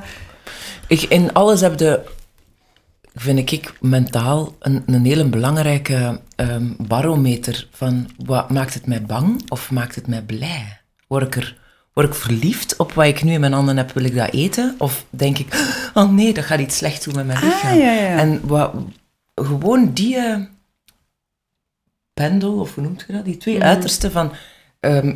Ik, 0.86 1.02
in 1.02 1.32
alles 1.32 1.60
heb 1.60 1.78
je, 1.78 2.00
vind 3.20 3.52
ik, 3.52 3.72
mentaal 3.80 4.56
een, 4.58 4.82
een 4.86 5.04
hele 5.04 5.28
belangrijke 5.28 6.20
ehm, 6.36 6.72
barometer 6.78 7.68
van 7.70 8.08
wat 8.24 8.50
maakt 8.50 8.74
het 8.74 8.86
mij 8.86 9.02
bang 9.02 9.42
of 9.50 9.70
maakt 9.70 9.94
het 9.94 10.06
mij 10.06 10.22
blij? 10.22 10.80
Word 11.06 11.22
ik, 11.22 11.36
er, 11.36 11.58
word 11.92 12.06
ik 12.06 12.14
verliefd 12.14 12.76
op 12.76 12.92
wat 12.92 13.06
ik 13.06 13.22
nu 13.22 13.32
in 13.32 13.40
mijn 13.40 13.52
handen 13.52 13.76
heb, 13.76 13.92
wil 13.92 14.04
ik 14.04 14.14
dat 14.14 14.32
eten? 14.32 14.74
Of 14.78 15.04
denk 15.10 15.38
ik, 15.38 15.74
oh 15.94 16.10
nee, 16.10 16.34
dat 16.34 16.44
gaat 16.44 16.60
iets 16.60 16.76
slecht 16.76 17.04
doen 17.04 17.14
met 17.14 17.26
mijn 17.26 17.44
lichaam? 17.44 17.72
Ah, 17.72 17.78
ja, 17.78 17.92
ja. 17.92 18.16
En 18.18 18.46
wat, 18.46 18.74
gewoon 19.34 19.92
die 19.92 20.16
eh, 20.16 20.40
pendel, 22.14 22.60
of 22.60 22.74
hoe 22.74 22.84
noemt 22.84 23.04
je 23.06 23.12
dat? 23.12 23.24
Die 23.24 23.36
twee 23.36 23.62
uitersten 23.62 24.12
van... 24.12 24.32
ehm, 24.80 25.14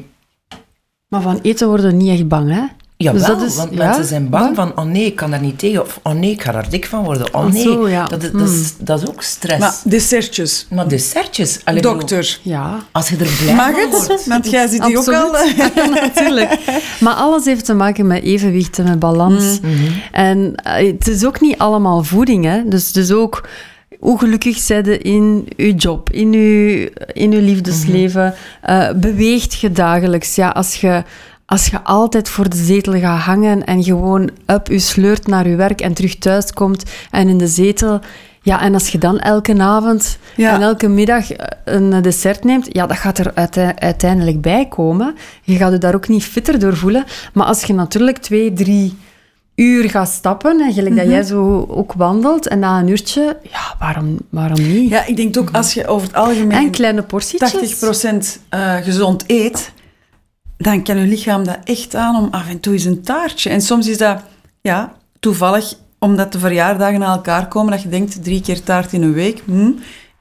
Maar 1.08 1.22
van 1.22 1.40
eten 1.42 1.68
worden 1.68 1.86
we 1.86 1.92
niet 1.92 2.10
echt 2.10 2.28
bang, 2.28 2.50
hè? 2.50 2.64
Jawel, 2.96 3.18
Dus 3.20 3.28
dat 3.28 3.42
is- 3.42 3.56
want 3.56 3.70
ja, 3.74 3.84
mensen 3.86 4.04
zijn 4.04 4.28
bang 4.28 4.48
ja. 4.48 4.54
van, 4.54 4.78
oh 4.78 4.84
nee, 4.84 5.04
ik 5.04 5.16
kan 5.16 5.30
daar 5.30 5.40
niet 5.40 5.58
tegen, 5.58 5.82
of 5.82 6.00
oh 6.02 6.12
nee, 6.12 6.30
ik 6.30 6.42
ga 6.42 6.52
daar 6.52 6.68
dik 6.70 6.86
van 6.86 7.04
worden, 7.04 7.34
oh 7.34 7.46
nee. 7.46 7.62
Zo, 7.62 7.88
ja. 7.88 8.06
dat, 8.06 8.22
is- 8.22 8.30
dat, 8.32 8.48
is, 8.48 8.74
dat 8.78 9.02
is 9.02 9.08
ook 9.08 9.22
stress. 9.22 9.58
Maar 9.58 9.70
Maar, 9.70 9.92
dessertjes. 9.92 10.66
dessertjes, 10.88 11.60
allee, 11.64 11.80
bedoel, 11.82 11.98
Dokter. 11.98 12.38
Ja, 12.42 12.78
als 12.92 13.08
je 13.08 13.16
er 13.16 13.28
blij 13.42 13.54
Mag 13.54 13.76
het? 13.76 13.90
wordt. 14.06 14.26
Want 14.26 14.50
jij 14.50 14.66
ziet 14.68 14.84
die 14.84 14.98
ook 14.98 15.08
al. 15.08 15.32
Natuurlijk. 15.94 16.58
Maar 17.00 17.14
alles 17.14 17.44
heeft 17.44 17.64
te 17.64 17.74
maken 17.74 18.06
met 18.06 18.22
evenwicht 18.22 18.78
en 18.78 18.84
met 18.84 18.98
balans. 18.98 19.58
En 20.12 20.54
eh, 20.54 20.86
het 20.92 21.08
is 21.08 21.24
ook 21.24 21.40
niet 21.40 21.58
allemaal 21.58 22.02
voeding, 22.04 22.44
hè. 22.44 22.62
Dus 22.68 22.86
het 22.86 22.96
is 22.96 23.12
ook 23.12 23.48
hoe 23.98 24.18
gelukkig 24.18 24.56
zijt 24.58 24.86
je 24.86 24.98
in 24.98 25.48
je 25.56 25.74
job, 25.74 26.10
in 26.10 26.32
je, 26.32 26.92
in 27.12 27.30
je 27.30 27.40
liefdesleven. 27.42 28.34
Eh, 28.62 28.90
beweegt 28.96 29.54
je 29.60 29.72
dagelijks. 29.72 30.34
Ja, 30.34 30.48
als 30.48 30.74
je... 30.80 31.02
Als 31.54 31.66
je 31.66 31.82
altijd 31.84 32.28
voor 32.28 32.48
de 32.48 32.56
zetel 32.56 33.00
gaat 33.00 33.20
hangen 33.20 33.64
en 33.64 33.84
gewoon 33.84 34.30
up 34.46 34.66
je 34.66 34.78
sleurt 34.78 35.26
naar 35.26 35.48
je 35.48 35.56
werk 35.56 35.80
en 35.80 35.94
terug 35.94 36.18
thuis 36.18 36.52
komt 36.52 36.82
en 37.10 37.28
in 37.28 37.38
de 37.38 37.46
zetel... 37.46 38.00
Ja, 38.42 38.60
en 38.60 38.74
als 38.74 38.88
je 38.88 38.98
dan 38.98 39.18
elke 39.18 39.58
avond 39.58 40.18
Ja. 40.36 40.54
en 40.54 40.62
elke 40.62 40.88
middag 40.88 41.32
eh, 41.32 41.46
een 41.64 42.02
dessert 42.02 42.44
neemt, 42.44 42.66
ja, 42.72 42.86
dat 42.86 42.96
gaat 42.96 43.18
er 43.18 43.30
uite- 43.34 43.74
uiteindelijk 43.78 44.40
bij 44.40 44.66
komen. 44.68 45.14
Je 45.42 45.56
gaat 45.56 45.72
je 45.72 45.78
daar 45.78 45.94
ook 45.94 46.08
niet 46.08 46.24
fitter 46.24 46.58
door 46.58 46.76
voelen. 46.76 47.04
Maar 47.32 47.46
als 47.46 47.64
je 47.64 47.74
natuurlijk 47.74 48.18
twee, 48.18 48.52
drie 48.52 48.96
uur 49.54 49.90
gaat 49.90 50.08
stappen, 50.08 50.60
en 50.60 50.72
gelijk 50.72 50.96
dat 50.96 51.06
jij 51.06 51.22
zo 51.22 51.66
ook 51.68 51.92
wandelt, 51.92 52.48
en 52.48 52.58
na 52.58 52.78
een 52.78 52.88
uurtje, 52.88 53.36
ja, 53.42 53.74
waarom, 53.78 54.18
waarom 54.28 54.62
niet? 54.62 54.90
Ja, 54.90 55.06
ik 55.06 55.16
denk 55.16 55.38
ook 55.38 55.48
als 55.52 55.74
je 55.74 55.86
over 55.86 56.06
het 56.06 56.16
algemeen 56.16 56.58
en 56.64 56.70
kleine 56.70 57.02
portietjes. 57.02 57.82
80% 57.82 58.40
eh, 58.48 58.74
gezond 58.76 59.24
eet, 59.26 59.72
dan 60.56 60.82
kan 60.84 60.96
je 60.98 61.06
lichaam 61.06 61.44
dat 61.44 61.58
echt 61.64 61.94
aan 61.94 62.16
om 62.16 62.28
af 62.30 62.48
en 62.48 62.60
toe 62.60 62.72
eens 62.72 62.84
een 62.84 63.02
taartje. 63.02 63.50
En 63.50 63.60
soms 63.60 63.88
is 63.88 63.98
dat 63.98 64.22
ja, 64.60 64.92
toevallig 65.20 65.74
omdat 65.98 66.32
de 66.32 66.38
verjaardagen 66.38 66.98
na 67.00 67.12
elkaar 67.12 67.48
komen, 67.48 67.72
dat 67.72 67.82
je 67.82 67.88
denkt 67.88 68.24
drie 68.24 68.40
keer 68.40 68.62
taart 68.62 68.92
in 68.92 69.02
een 69.02 69.12
week. 69.12 69.42
hm. 69.44 69.70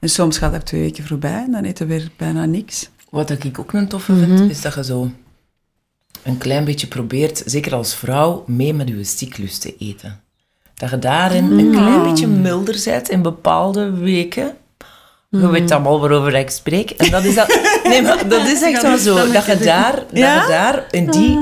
En 0.00 0.08
soms 0.10 0.38
gaat 0.38 0.52
dat 0.52 0.66
twee 0.66 0.80
weken 0.80 1.06
voorbij 1.06 1.42
en 1.46 1.52
dan 1.52 1.64
eten 1.64 1.86
we 1.86 1.94
weer 1.94 2.10
bijna 2.16 2.44
niks. 2.44 2.88
Wat 3.10 3.30
ik 3.30 3.58
ook 3.58 3.72
een 3.72 3.88
toffe 3.88 4.12
Mhm. 4.12 4.36
vind, 4.36 4.50
is 4.50 4.60
dat 4.60 4.74
je 4.74 4.84
zo 4.84 5.10
een 6.22 6.38
klein 6.38 6.64
beetje 6.64 6.86
probeert, 6.86 7.42
zeker 7.46 7.74
als 7.74 7.94
vrouw, 7.94 8.44
mee 8.46 8.74
met 8.74 8.88
je 8.88 9.04
cyclus 9.04 9.58
te 9.58 9.76
eten. 9.78 10.20
Dat 10.74 10.90
je 10.90 10.98
daarin 10.98 11.44
een 11.44 11.66
Mm. 11.66 11.72
klein 11.72 12.02
beetje 12.02 12.26
milder 12.26 12.80
bent 12.84 13.08
in 13.08 13.22
bepaalde 13.22 13.90
weken. 13.92 14.56
Je 15.40 15.48
weet 15.50 15.70
allemaal 15.70 16.00
waarover 16.00 16.34
ik 16.34 16.50
spreek. 16.50 16.90
En 16.90 17.10
dat 17.10 17.24
is, 17.24 17.34
dat, 17.34 17.60
nee, 17.88 18.02
maar 18.02 18.28
dat 18.28 18.46
is 18.46 18.62
echt 18.62 18.82
wel 18.82 18.98
zo. 18.98 19.14
Dat 19.32 19.44
je 19.46 19.56
daar, 19.58 19.94
dat 19.94 20.06
je 20.18 20.44
daar 20.48 20.84
in 20.90 21.10
die 21.10 21.38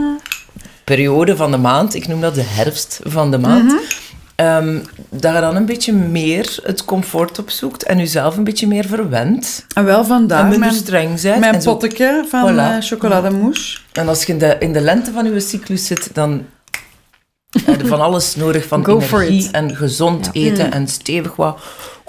periode 0.84 1.36
van 1.36 1.50
de 1.50 1.56
maand, 1.56 1.94
ik 1.94 2.08
noem 2.08 2.20
dat 2.20 2.34
de 2.34 2.44
herfst 2.46 3.00
van 3.04 3.30
de 3.30 3.38
maand, 3.38 3.64
Mhm. 3.72 3.76
ehm, 4.36 4.78
dat 5.10 5.34
je 5.34 5.40
dan 5.40 5.56
een 5.56 5.66
beetje 5.66 5.92
meer 5.92 6.58
het 6.62 6.84
comfort 6.84 7.38
opzoekt 7.38 7.82
en 7.82 7.98
jezelf 7.98 8.36
een 8.36 8.44
beetje 8.44 8.66
meer 8.66 8.84
verwendt. 8.86 9.66
En 9.74 9.84
wel 9.84 9.98
En 9.98 10.06
vandaar 10.06 10.42
minder 10.42 10.58
mijn, 10.60 10.72
streng 10.74 11.20
bent. 11.22 11.40
mijn 11.40 11.54
en 11.54 11.62
potteke 11.62 12.24
van 12.28 12.52
Voilà. 12.54 12.56
eh, 12.58 12.76
chocolademousse. 12.80 13.78
en 13.92 14.08
als 14.08 14.24
je 14.24 14.32
in 14.32 14.38
de, 14.38 14.56
in 14.58 14.72
de 14.72 14.80
lente 14.80 15.12
van 15.12 15.32
je 15.34 15.40
cyclus 15.40 15.86
zit, 15.86 16.10
dan 16.14 16.44
heb 17.64 17.80
je 17.80 17.86
van 17.86 18.00
alles 18.00 18.36
nodig. 18.36 18.66
Van 18.66 18.84
Go 18.84 19.00
energie 19.00 19.48
en 19.52 19.76
gezond 19.76 20.28
eten 20.32 20.72
en 20.72 20.88
stevig 20.88 21.36
wat 21.36 21.60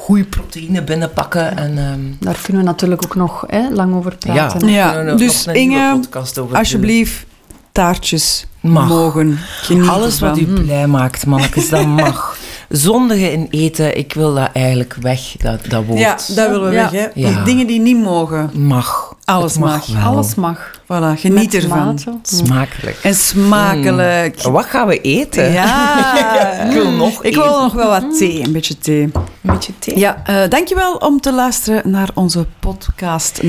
goede 0.03 0.23
proteïne 0.23 0.83
binnenpakken. 0.83 1.57
En, 1.57 1.77
ehm, 1.77 1.99
Daar 2.19 2.37
kunnen 2.43 2.61
we 2.63 2.67
natuurlijk 2.69 3.03
ook 3.03 3.15
nog 3.15 3.43
hè, 3.47 3.69
lang 3.69 3.95
over 3.95 4.15
praten. 4.17 4.67
ja, 4.67 4.73
Ja, 4.73 4.87
we 4.89 4.95
kunnen 4.95 5.17
dus 5.17 5.45
nog 5.45 5.55
een 5.55 5.67
nieuwe 5.67 5.83
Inge, 5.83 5.99
podcast 5.99 6.37
over 6.39 6.57
Alsjeblieft, 6.57 7.25
taartjes 7.71 8.45
Mag. 8.61 8.87
mogen 8.87 9.37
genieten. 9.61 9.91
Alles 9.91 10.19
wat 10.19 10.37
u 10.37 10.45
blij 10.45 10.87
maakt, 10.87 11.25
mannetjes, 11.25 11.69
dat 11.69 11.85
mag. 12.03 12.37
Zondigen 12.69 13.31
in 13.31 13.47
eten, 13.49 13.97
ik 13.97 14.13
wil 14.13 14.33
dat 14.33 14.49
eigenlijk 14.53 14.95
weg, 15.01 15.35
dat, 15.37 15.59
dat 15.69 15.83
woord. 15.85 15.99
Ja, 15.99 16.15
dat 16.35 16.49
willen 16.49 16.69
we 16.69 16.75
Ja. 16.75 16.89
weg, 16.91 16.91
hè. 16.91 17.07
Ja. 17.21 17.43
Dingen 17.43 17.67
die 17.67 17.79
niet 17.79 17.97
mogen. 18.03 18.49
Mag. 18.53 19.12
Alles 19.25 19.57
mag. 19.57 19.85
Alles 20.05 20.35
mag. 20.35 20.71
Voilà, 20.83 21.19
geniet 21.19 21.53
Met 21.53 21.53
ervan. 21.53 21.85
mate. 21.85 22.11
Smakelijk. 22.21 22.97
En 23.03 23.15
smakelijk. 23.15 24.41
Wat 24.41 24.65
gaan 24.65 24.87
we 24.87 25.01
eten? 25.01 25.51
Ja. 25.51 26.11
Ik 26.67 26.71
wil 26.71 26.91
nog 26.91 27.23
Ik 27.23 27.35
wil 27.35 27.61
nog 27.61 27.73
wel 27.73 27.89
wat 27.89 28.17
thee, 28.17 28.43
een 28.43 28.51
beetje 28.51 28.77
thee. 28.77 29.01
Een 29.01 29.11
beetje 29.41 29.73
thee. 29.79 29.99
Ja, 29.99 30.21
eh, 30.25 30.49
dankjewel 30.49 30.93
om 30.95 31.19
te 31.21 31.33
luisteren 31.33 31.91
naar 31.91 32.09
onze 32.13 32.45
podcast 32.59 33.41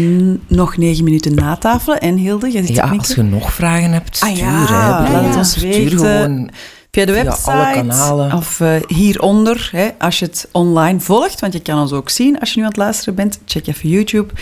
Nog 0.46 0.76
negen 0.76 1.04
minuten 1.04 1.34
natafelen. 1.34 2.00
En 2.00 2.16
Hilde, 2.16 2.50
jij 2.50 2.66
zit 2.66 2.76
Ja, 2.76 2.94
als 2.98 3.08
je 3.14 3.22
nog 3.22 3.52
vragen 3.52 3.92
hebt, 3.92 4.20
Ah 4.22 4.28
stuur. 4.30 4.44
ja, 4.44 5.04
hè. 5.04 5.12
Laat 5.12 5.24
het 5.26 5.36
ons 5.36 5.50
Stuur 5.50 5.68
weten. 5.68 5.98
gewoon 5.98 6.50
Via 6.94 7.04
de 7.04 7.12
via 7.12 7.24
website 7.24 7.50
alle 7.50 7.72
kanalen. 7.72 8.32
of 8.32 8.60
eh, 8.60 8.76
hieronder, 8.86 9.68
hè, 9.72 9.88
als 9.98 10.18
je 10.18 10.24
het 10.24 10.48
online 10.52 11.00
volgt. 11.00 11.40
Want 11.40 11.52
je 11.52 11.60
kan 11.60 11.80
ons 11.80 11.92
ook 11.92 12.10
zien 12.10 12.40
als 12.40 12.50
je 12.50 12.56
nu 12.56 12.62
aan 12.62 12.68
het 12.68 12.78
luisteren 12.78 13.14
bent. 13.14 13.38
Check 13.44 13.66
even 13.66 13.88
YouTube. 13.88 14.34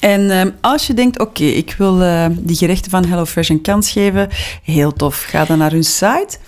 En 0.00 0.30
ehm, 0.30 0.50
als 0.60 0.86
je 0.86 0.94
denkt, 0.94 1.20
oké, 1.20 1.44
ik 1.44 1.74
wil 1.78 2.02
eh, 2.02 2.26
die 2.30 2.56
gerechten 2.56 2.90
van 2.90 3.04
HelloFresh 3.04 3.48
een 3.48 3.60
kans 3.60 3.90
geven. 3.90 4.28
Heel 4.62 4.92
tof. 4.92 5.22
Ga 5.22 5.44
dan 5.44 5.58
naar 5.58 5.70
hun 5.70 5.84
site. 5.84 6.38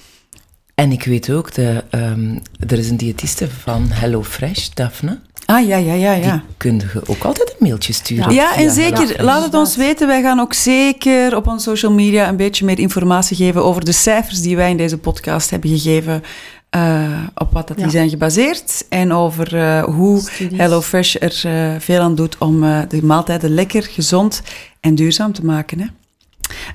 En 0.74 0.92
ik 0.92 1.04
weet 1.04 1.30
ook, 1.30 1.54
de, 1.54 1.84
ehm, 1.90 2.38
er 2.66 2.78
is 2.78 2.90
een 2.90 2.96
diëtiste 2.96 3.50
van 3.50 3.88
HelloFresh, 3.90 4.68
Daphne. 4.68 5.18
Ah, 5.50 5.66
ja, 5.66 5.76
ja, 5.76 5.92
ja, 5.94 6.12
ja. 6.12 6.32
Die 6.32 6.42
kun 6.56 6.78
je 6.92 7.00
ook 7.06 7.24
altijd 7.24 7.48
een 7.50 7.56
mailtje 7.66 7.92
sturen. 7.92 8.32
Ja, 8.34 8.56
en 8.56 8.70
zeker, 8.70 9.24
laat 9.24 9.42
het 9.44 9.54
ons 9.54 9.76
weten. 9.76 10.06
Wij 10.06 10.22
gaan 10.22 10.40
ook 10.40 10.54
zeker 10.54 11.36
op 11.36 11.46
onze 11.46 11.68
social 11.68 11.92
media 11.92 12.28
een 12.28 12.36
beetje 12.36 12.64
meer 12.64 12.78
informatie 12.78 13.36
geven 13.36 13.64
over 13.64 13.84
de 13.84 13.92
cijfers 13.92 14.40
die 14.40 14.56
wij 14.56 14.70
in 14.70 14.76
deze 14.76 14.98
podcast 14.98 15.50
hebben 15.50 15.70
gegeven. 15.70 16.22
eh, 16.70 17.22
op 17.34 17.52
wat 17.52 17.68
dat 17.68 17.76
die 17.76 17.86
Ja. 17.86 17.92
zijn 17.92 18.08
gebaseerd. 18.08 18.84
En 18.88 19.12
over 19.12 19.56
eh, 19.56 19.84
hoe 19.84 20.20
Studies. 20.20 20.58
HelloFresh 20.58 21.14
er 21.20 21.40
eh, 21.44 21.74
veel 21.80 22.00
aan 22.00 22.14
doet 22.14 22.38
om 22.38 22.64
eh, 22.64 22.78
de 22.88 23.04
maaltijden 23.04 23.50
lekker, 23.54 23.82
gezond 23.82 24.42
en 24.80 24.94
duurzaam 24.94 25.32
te 25.32 25.44
maken. 25.44 25.80
Hè? 25.80 25.86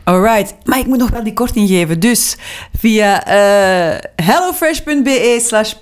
Alright, 0.04 0.56
maar 0.64 0.80
ik 0.80 0.86
moet 0.88 0.98
nog 0.98 1.10
wel 1.10 1.24
die 1.24 1.34
korting 1.34 1.68
geven. 1.70 2.00
Dus 2.00 2.36
via 2.78 3.26
eh, 3.26 4.00
hellofresh.be 4.26 5.40
slash 5.46 5.74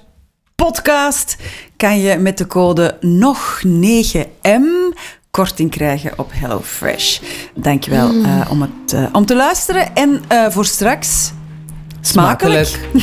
podcast 0.55 1.35
kan 1.81 1.99
je 1.99 2.17
met 2.17 2.37
de 2.37 2.47
code 2.47 2.97
NOG9M 3.05 4.97
korting 5.31 5.71
krijgen 5.71 6.11
op 6.17 6.31
HelloFresh. 6.33 7.19
Dankjewel 7.55 8.09
eh, 8.23 8.47
om, 8.49 8.61
het, 8.61 8.93
eh, 8.93 9.05
om 9.11 9.25
te 9.25 9.35
luisteren. 9.35 9.95
En 9.95 10.21
eh, 10.27 10.49
voor 10.49 10.65
straks, 10.65 11.31
smakelijk. 12.01 12.79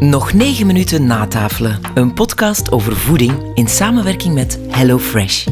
Nog 0.00 0.32
negen 0.32 0.66
minuten 0.66 1.06
natafelen. 1.06 1.80
Een 1.94 2.14
podcast 2.14 2.72
over 2.72 2.96
voeding 2.96 3.50
in 3.54 3.68
samenwerking 3.68 4.34
met 4.34 4.58
HelloFresh. 4.68 5.46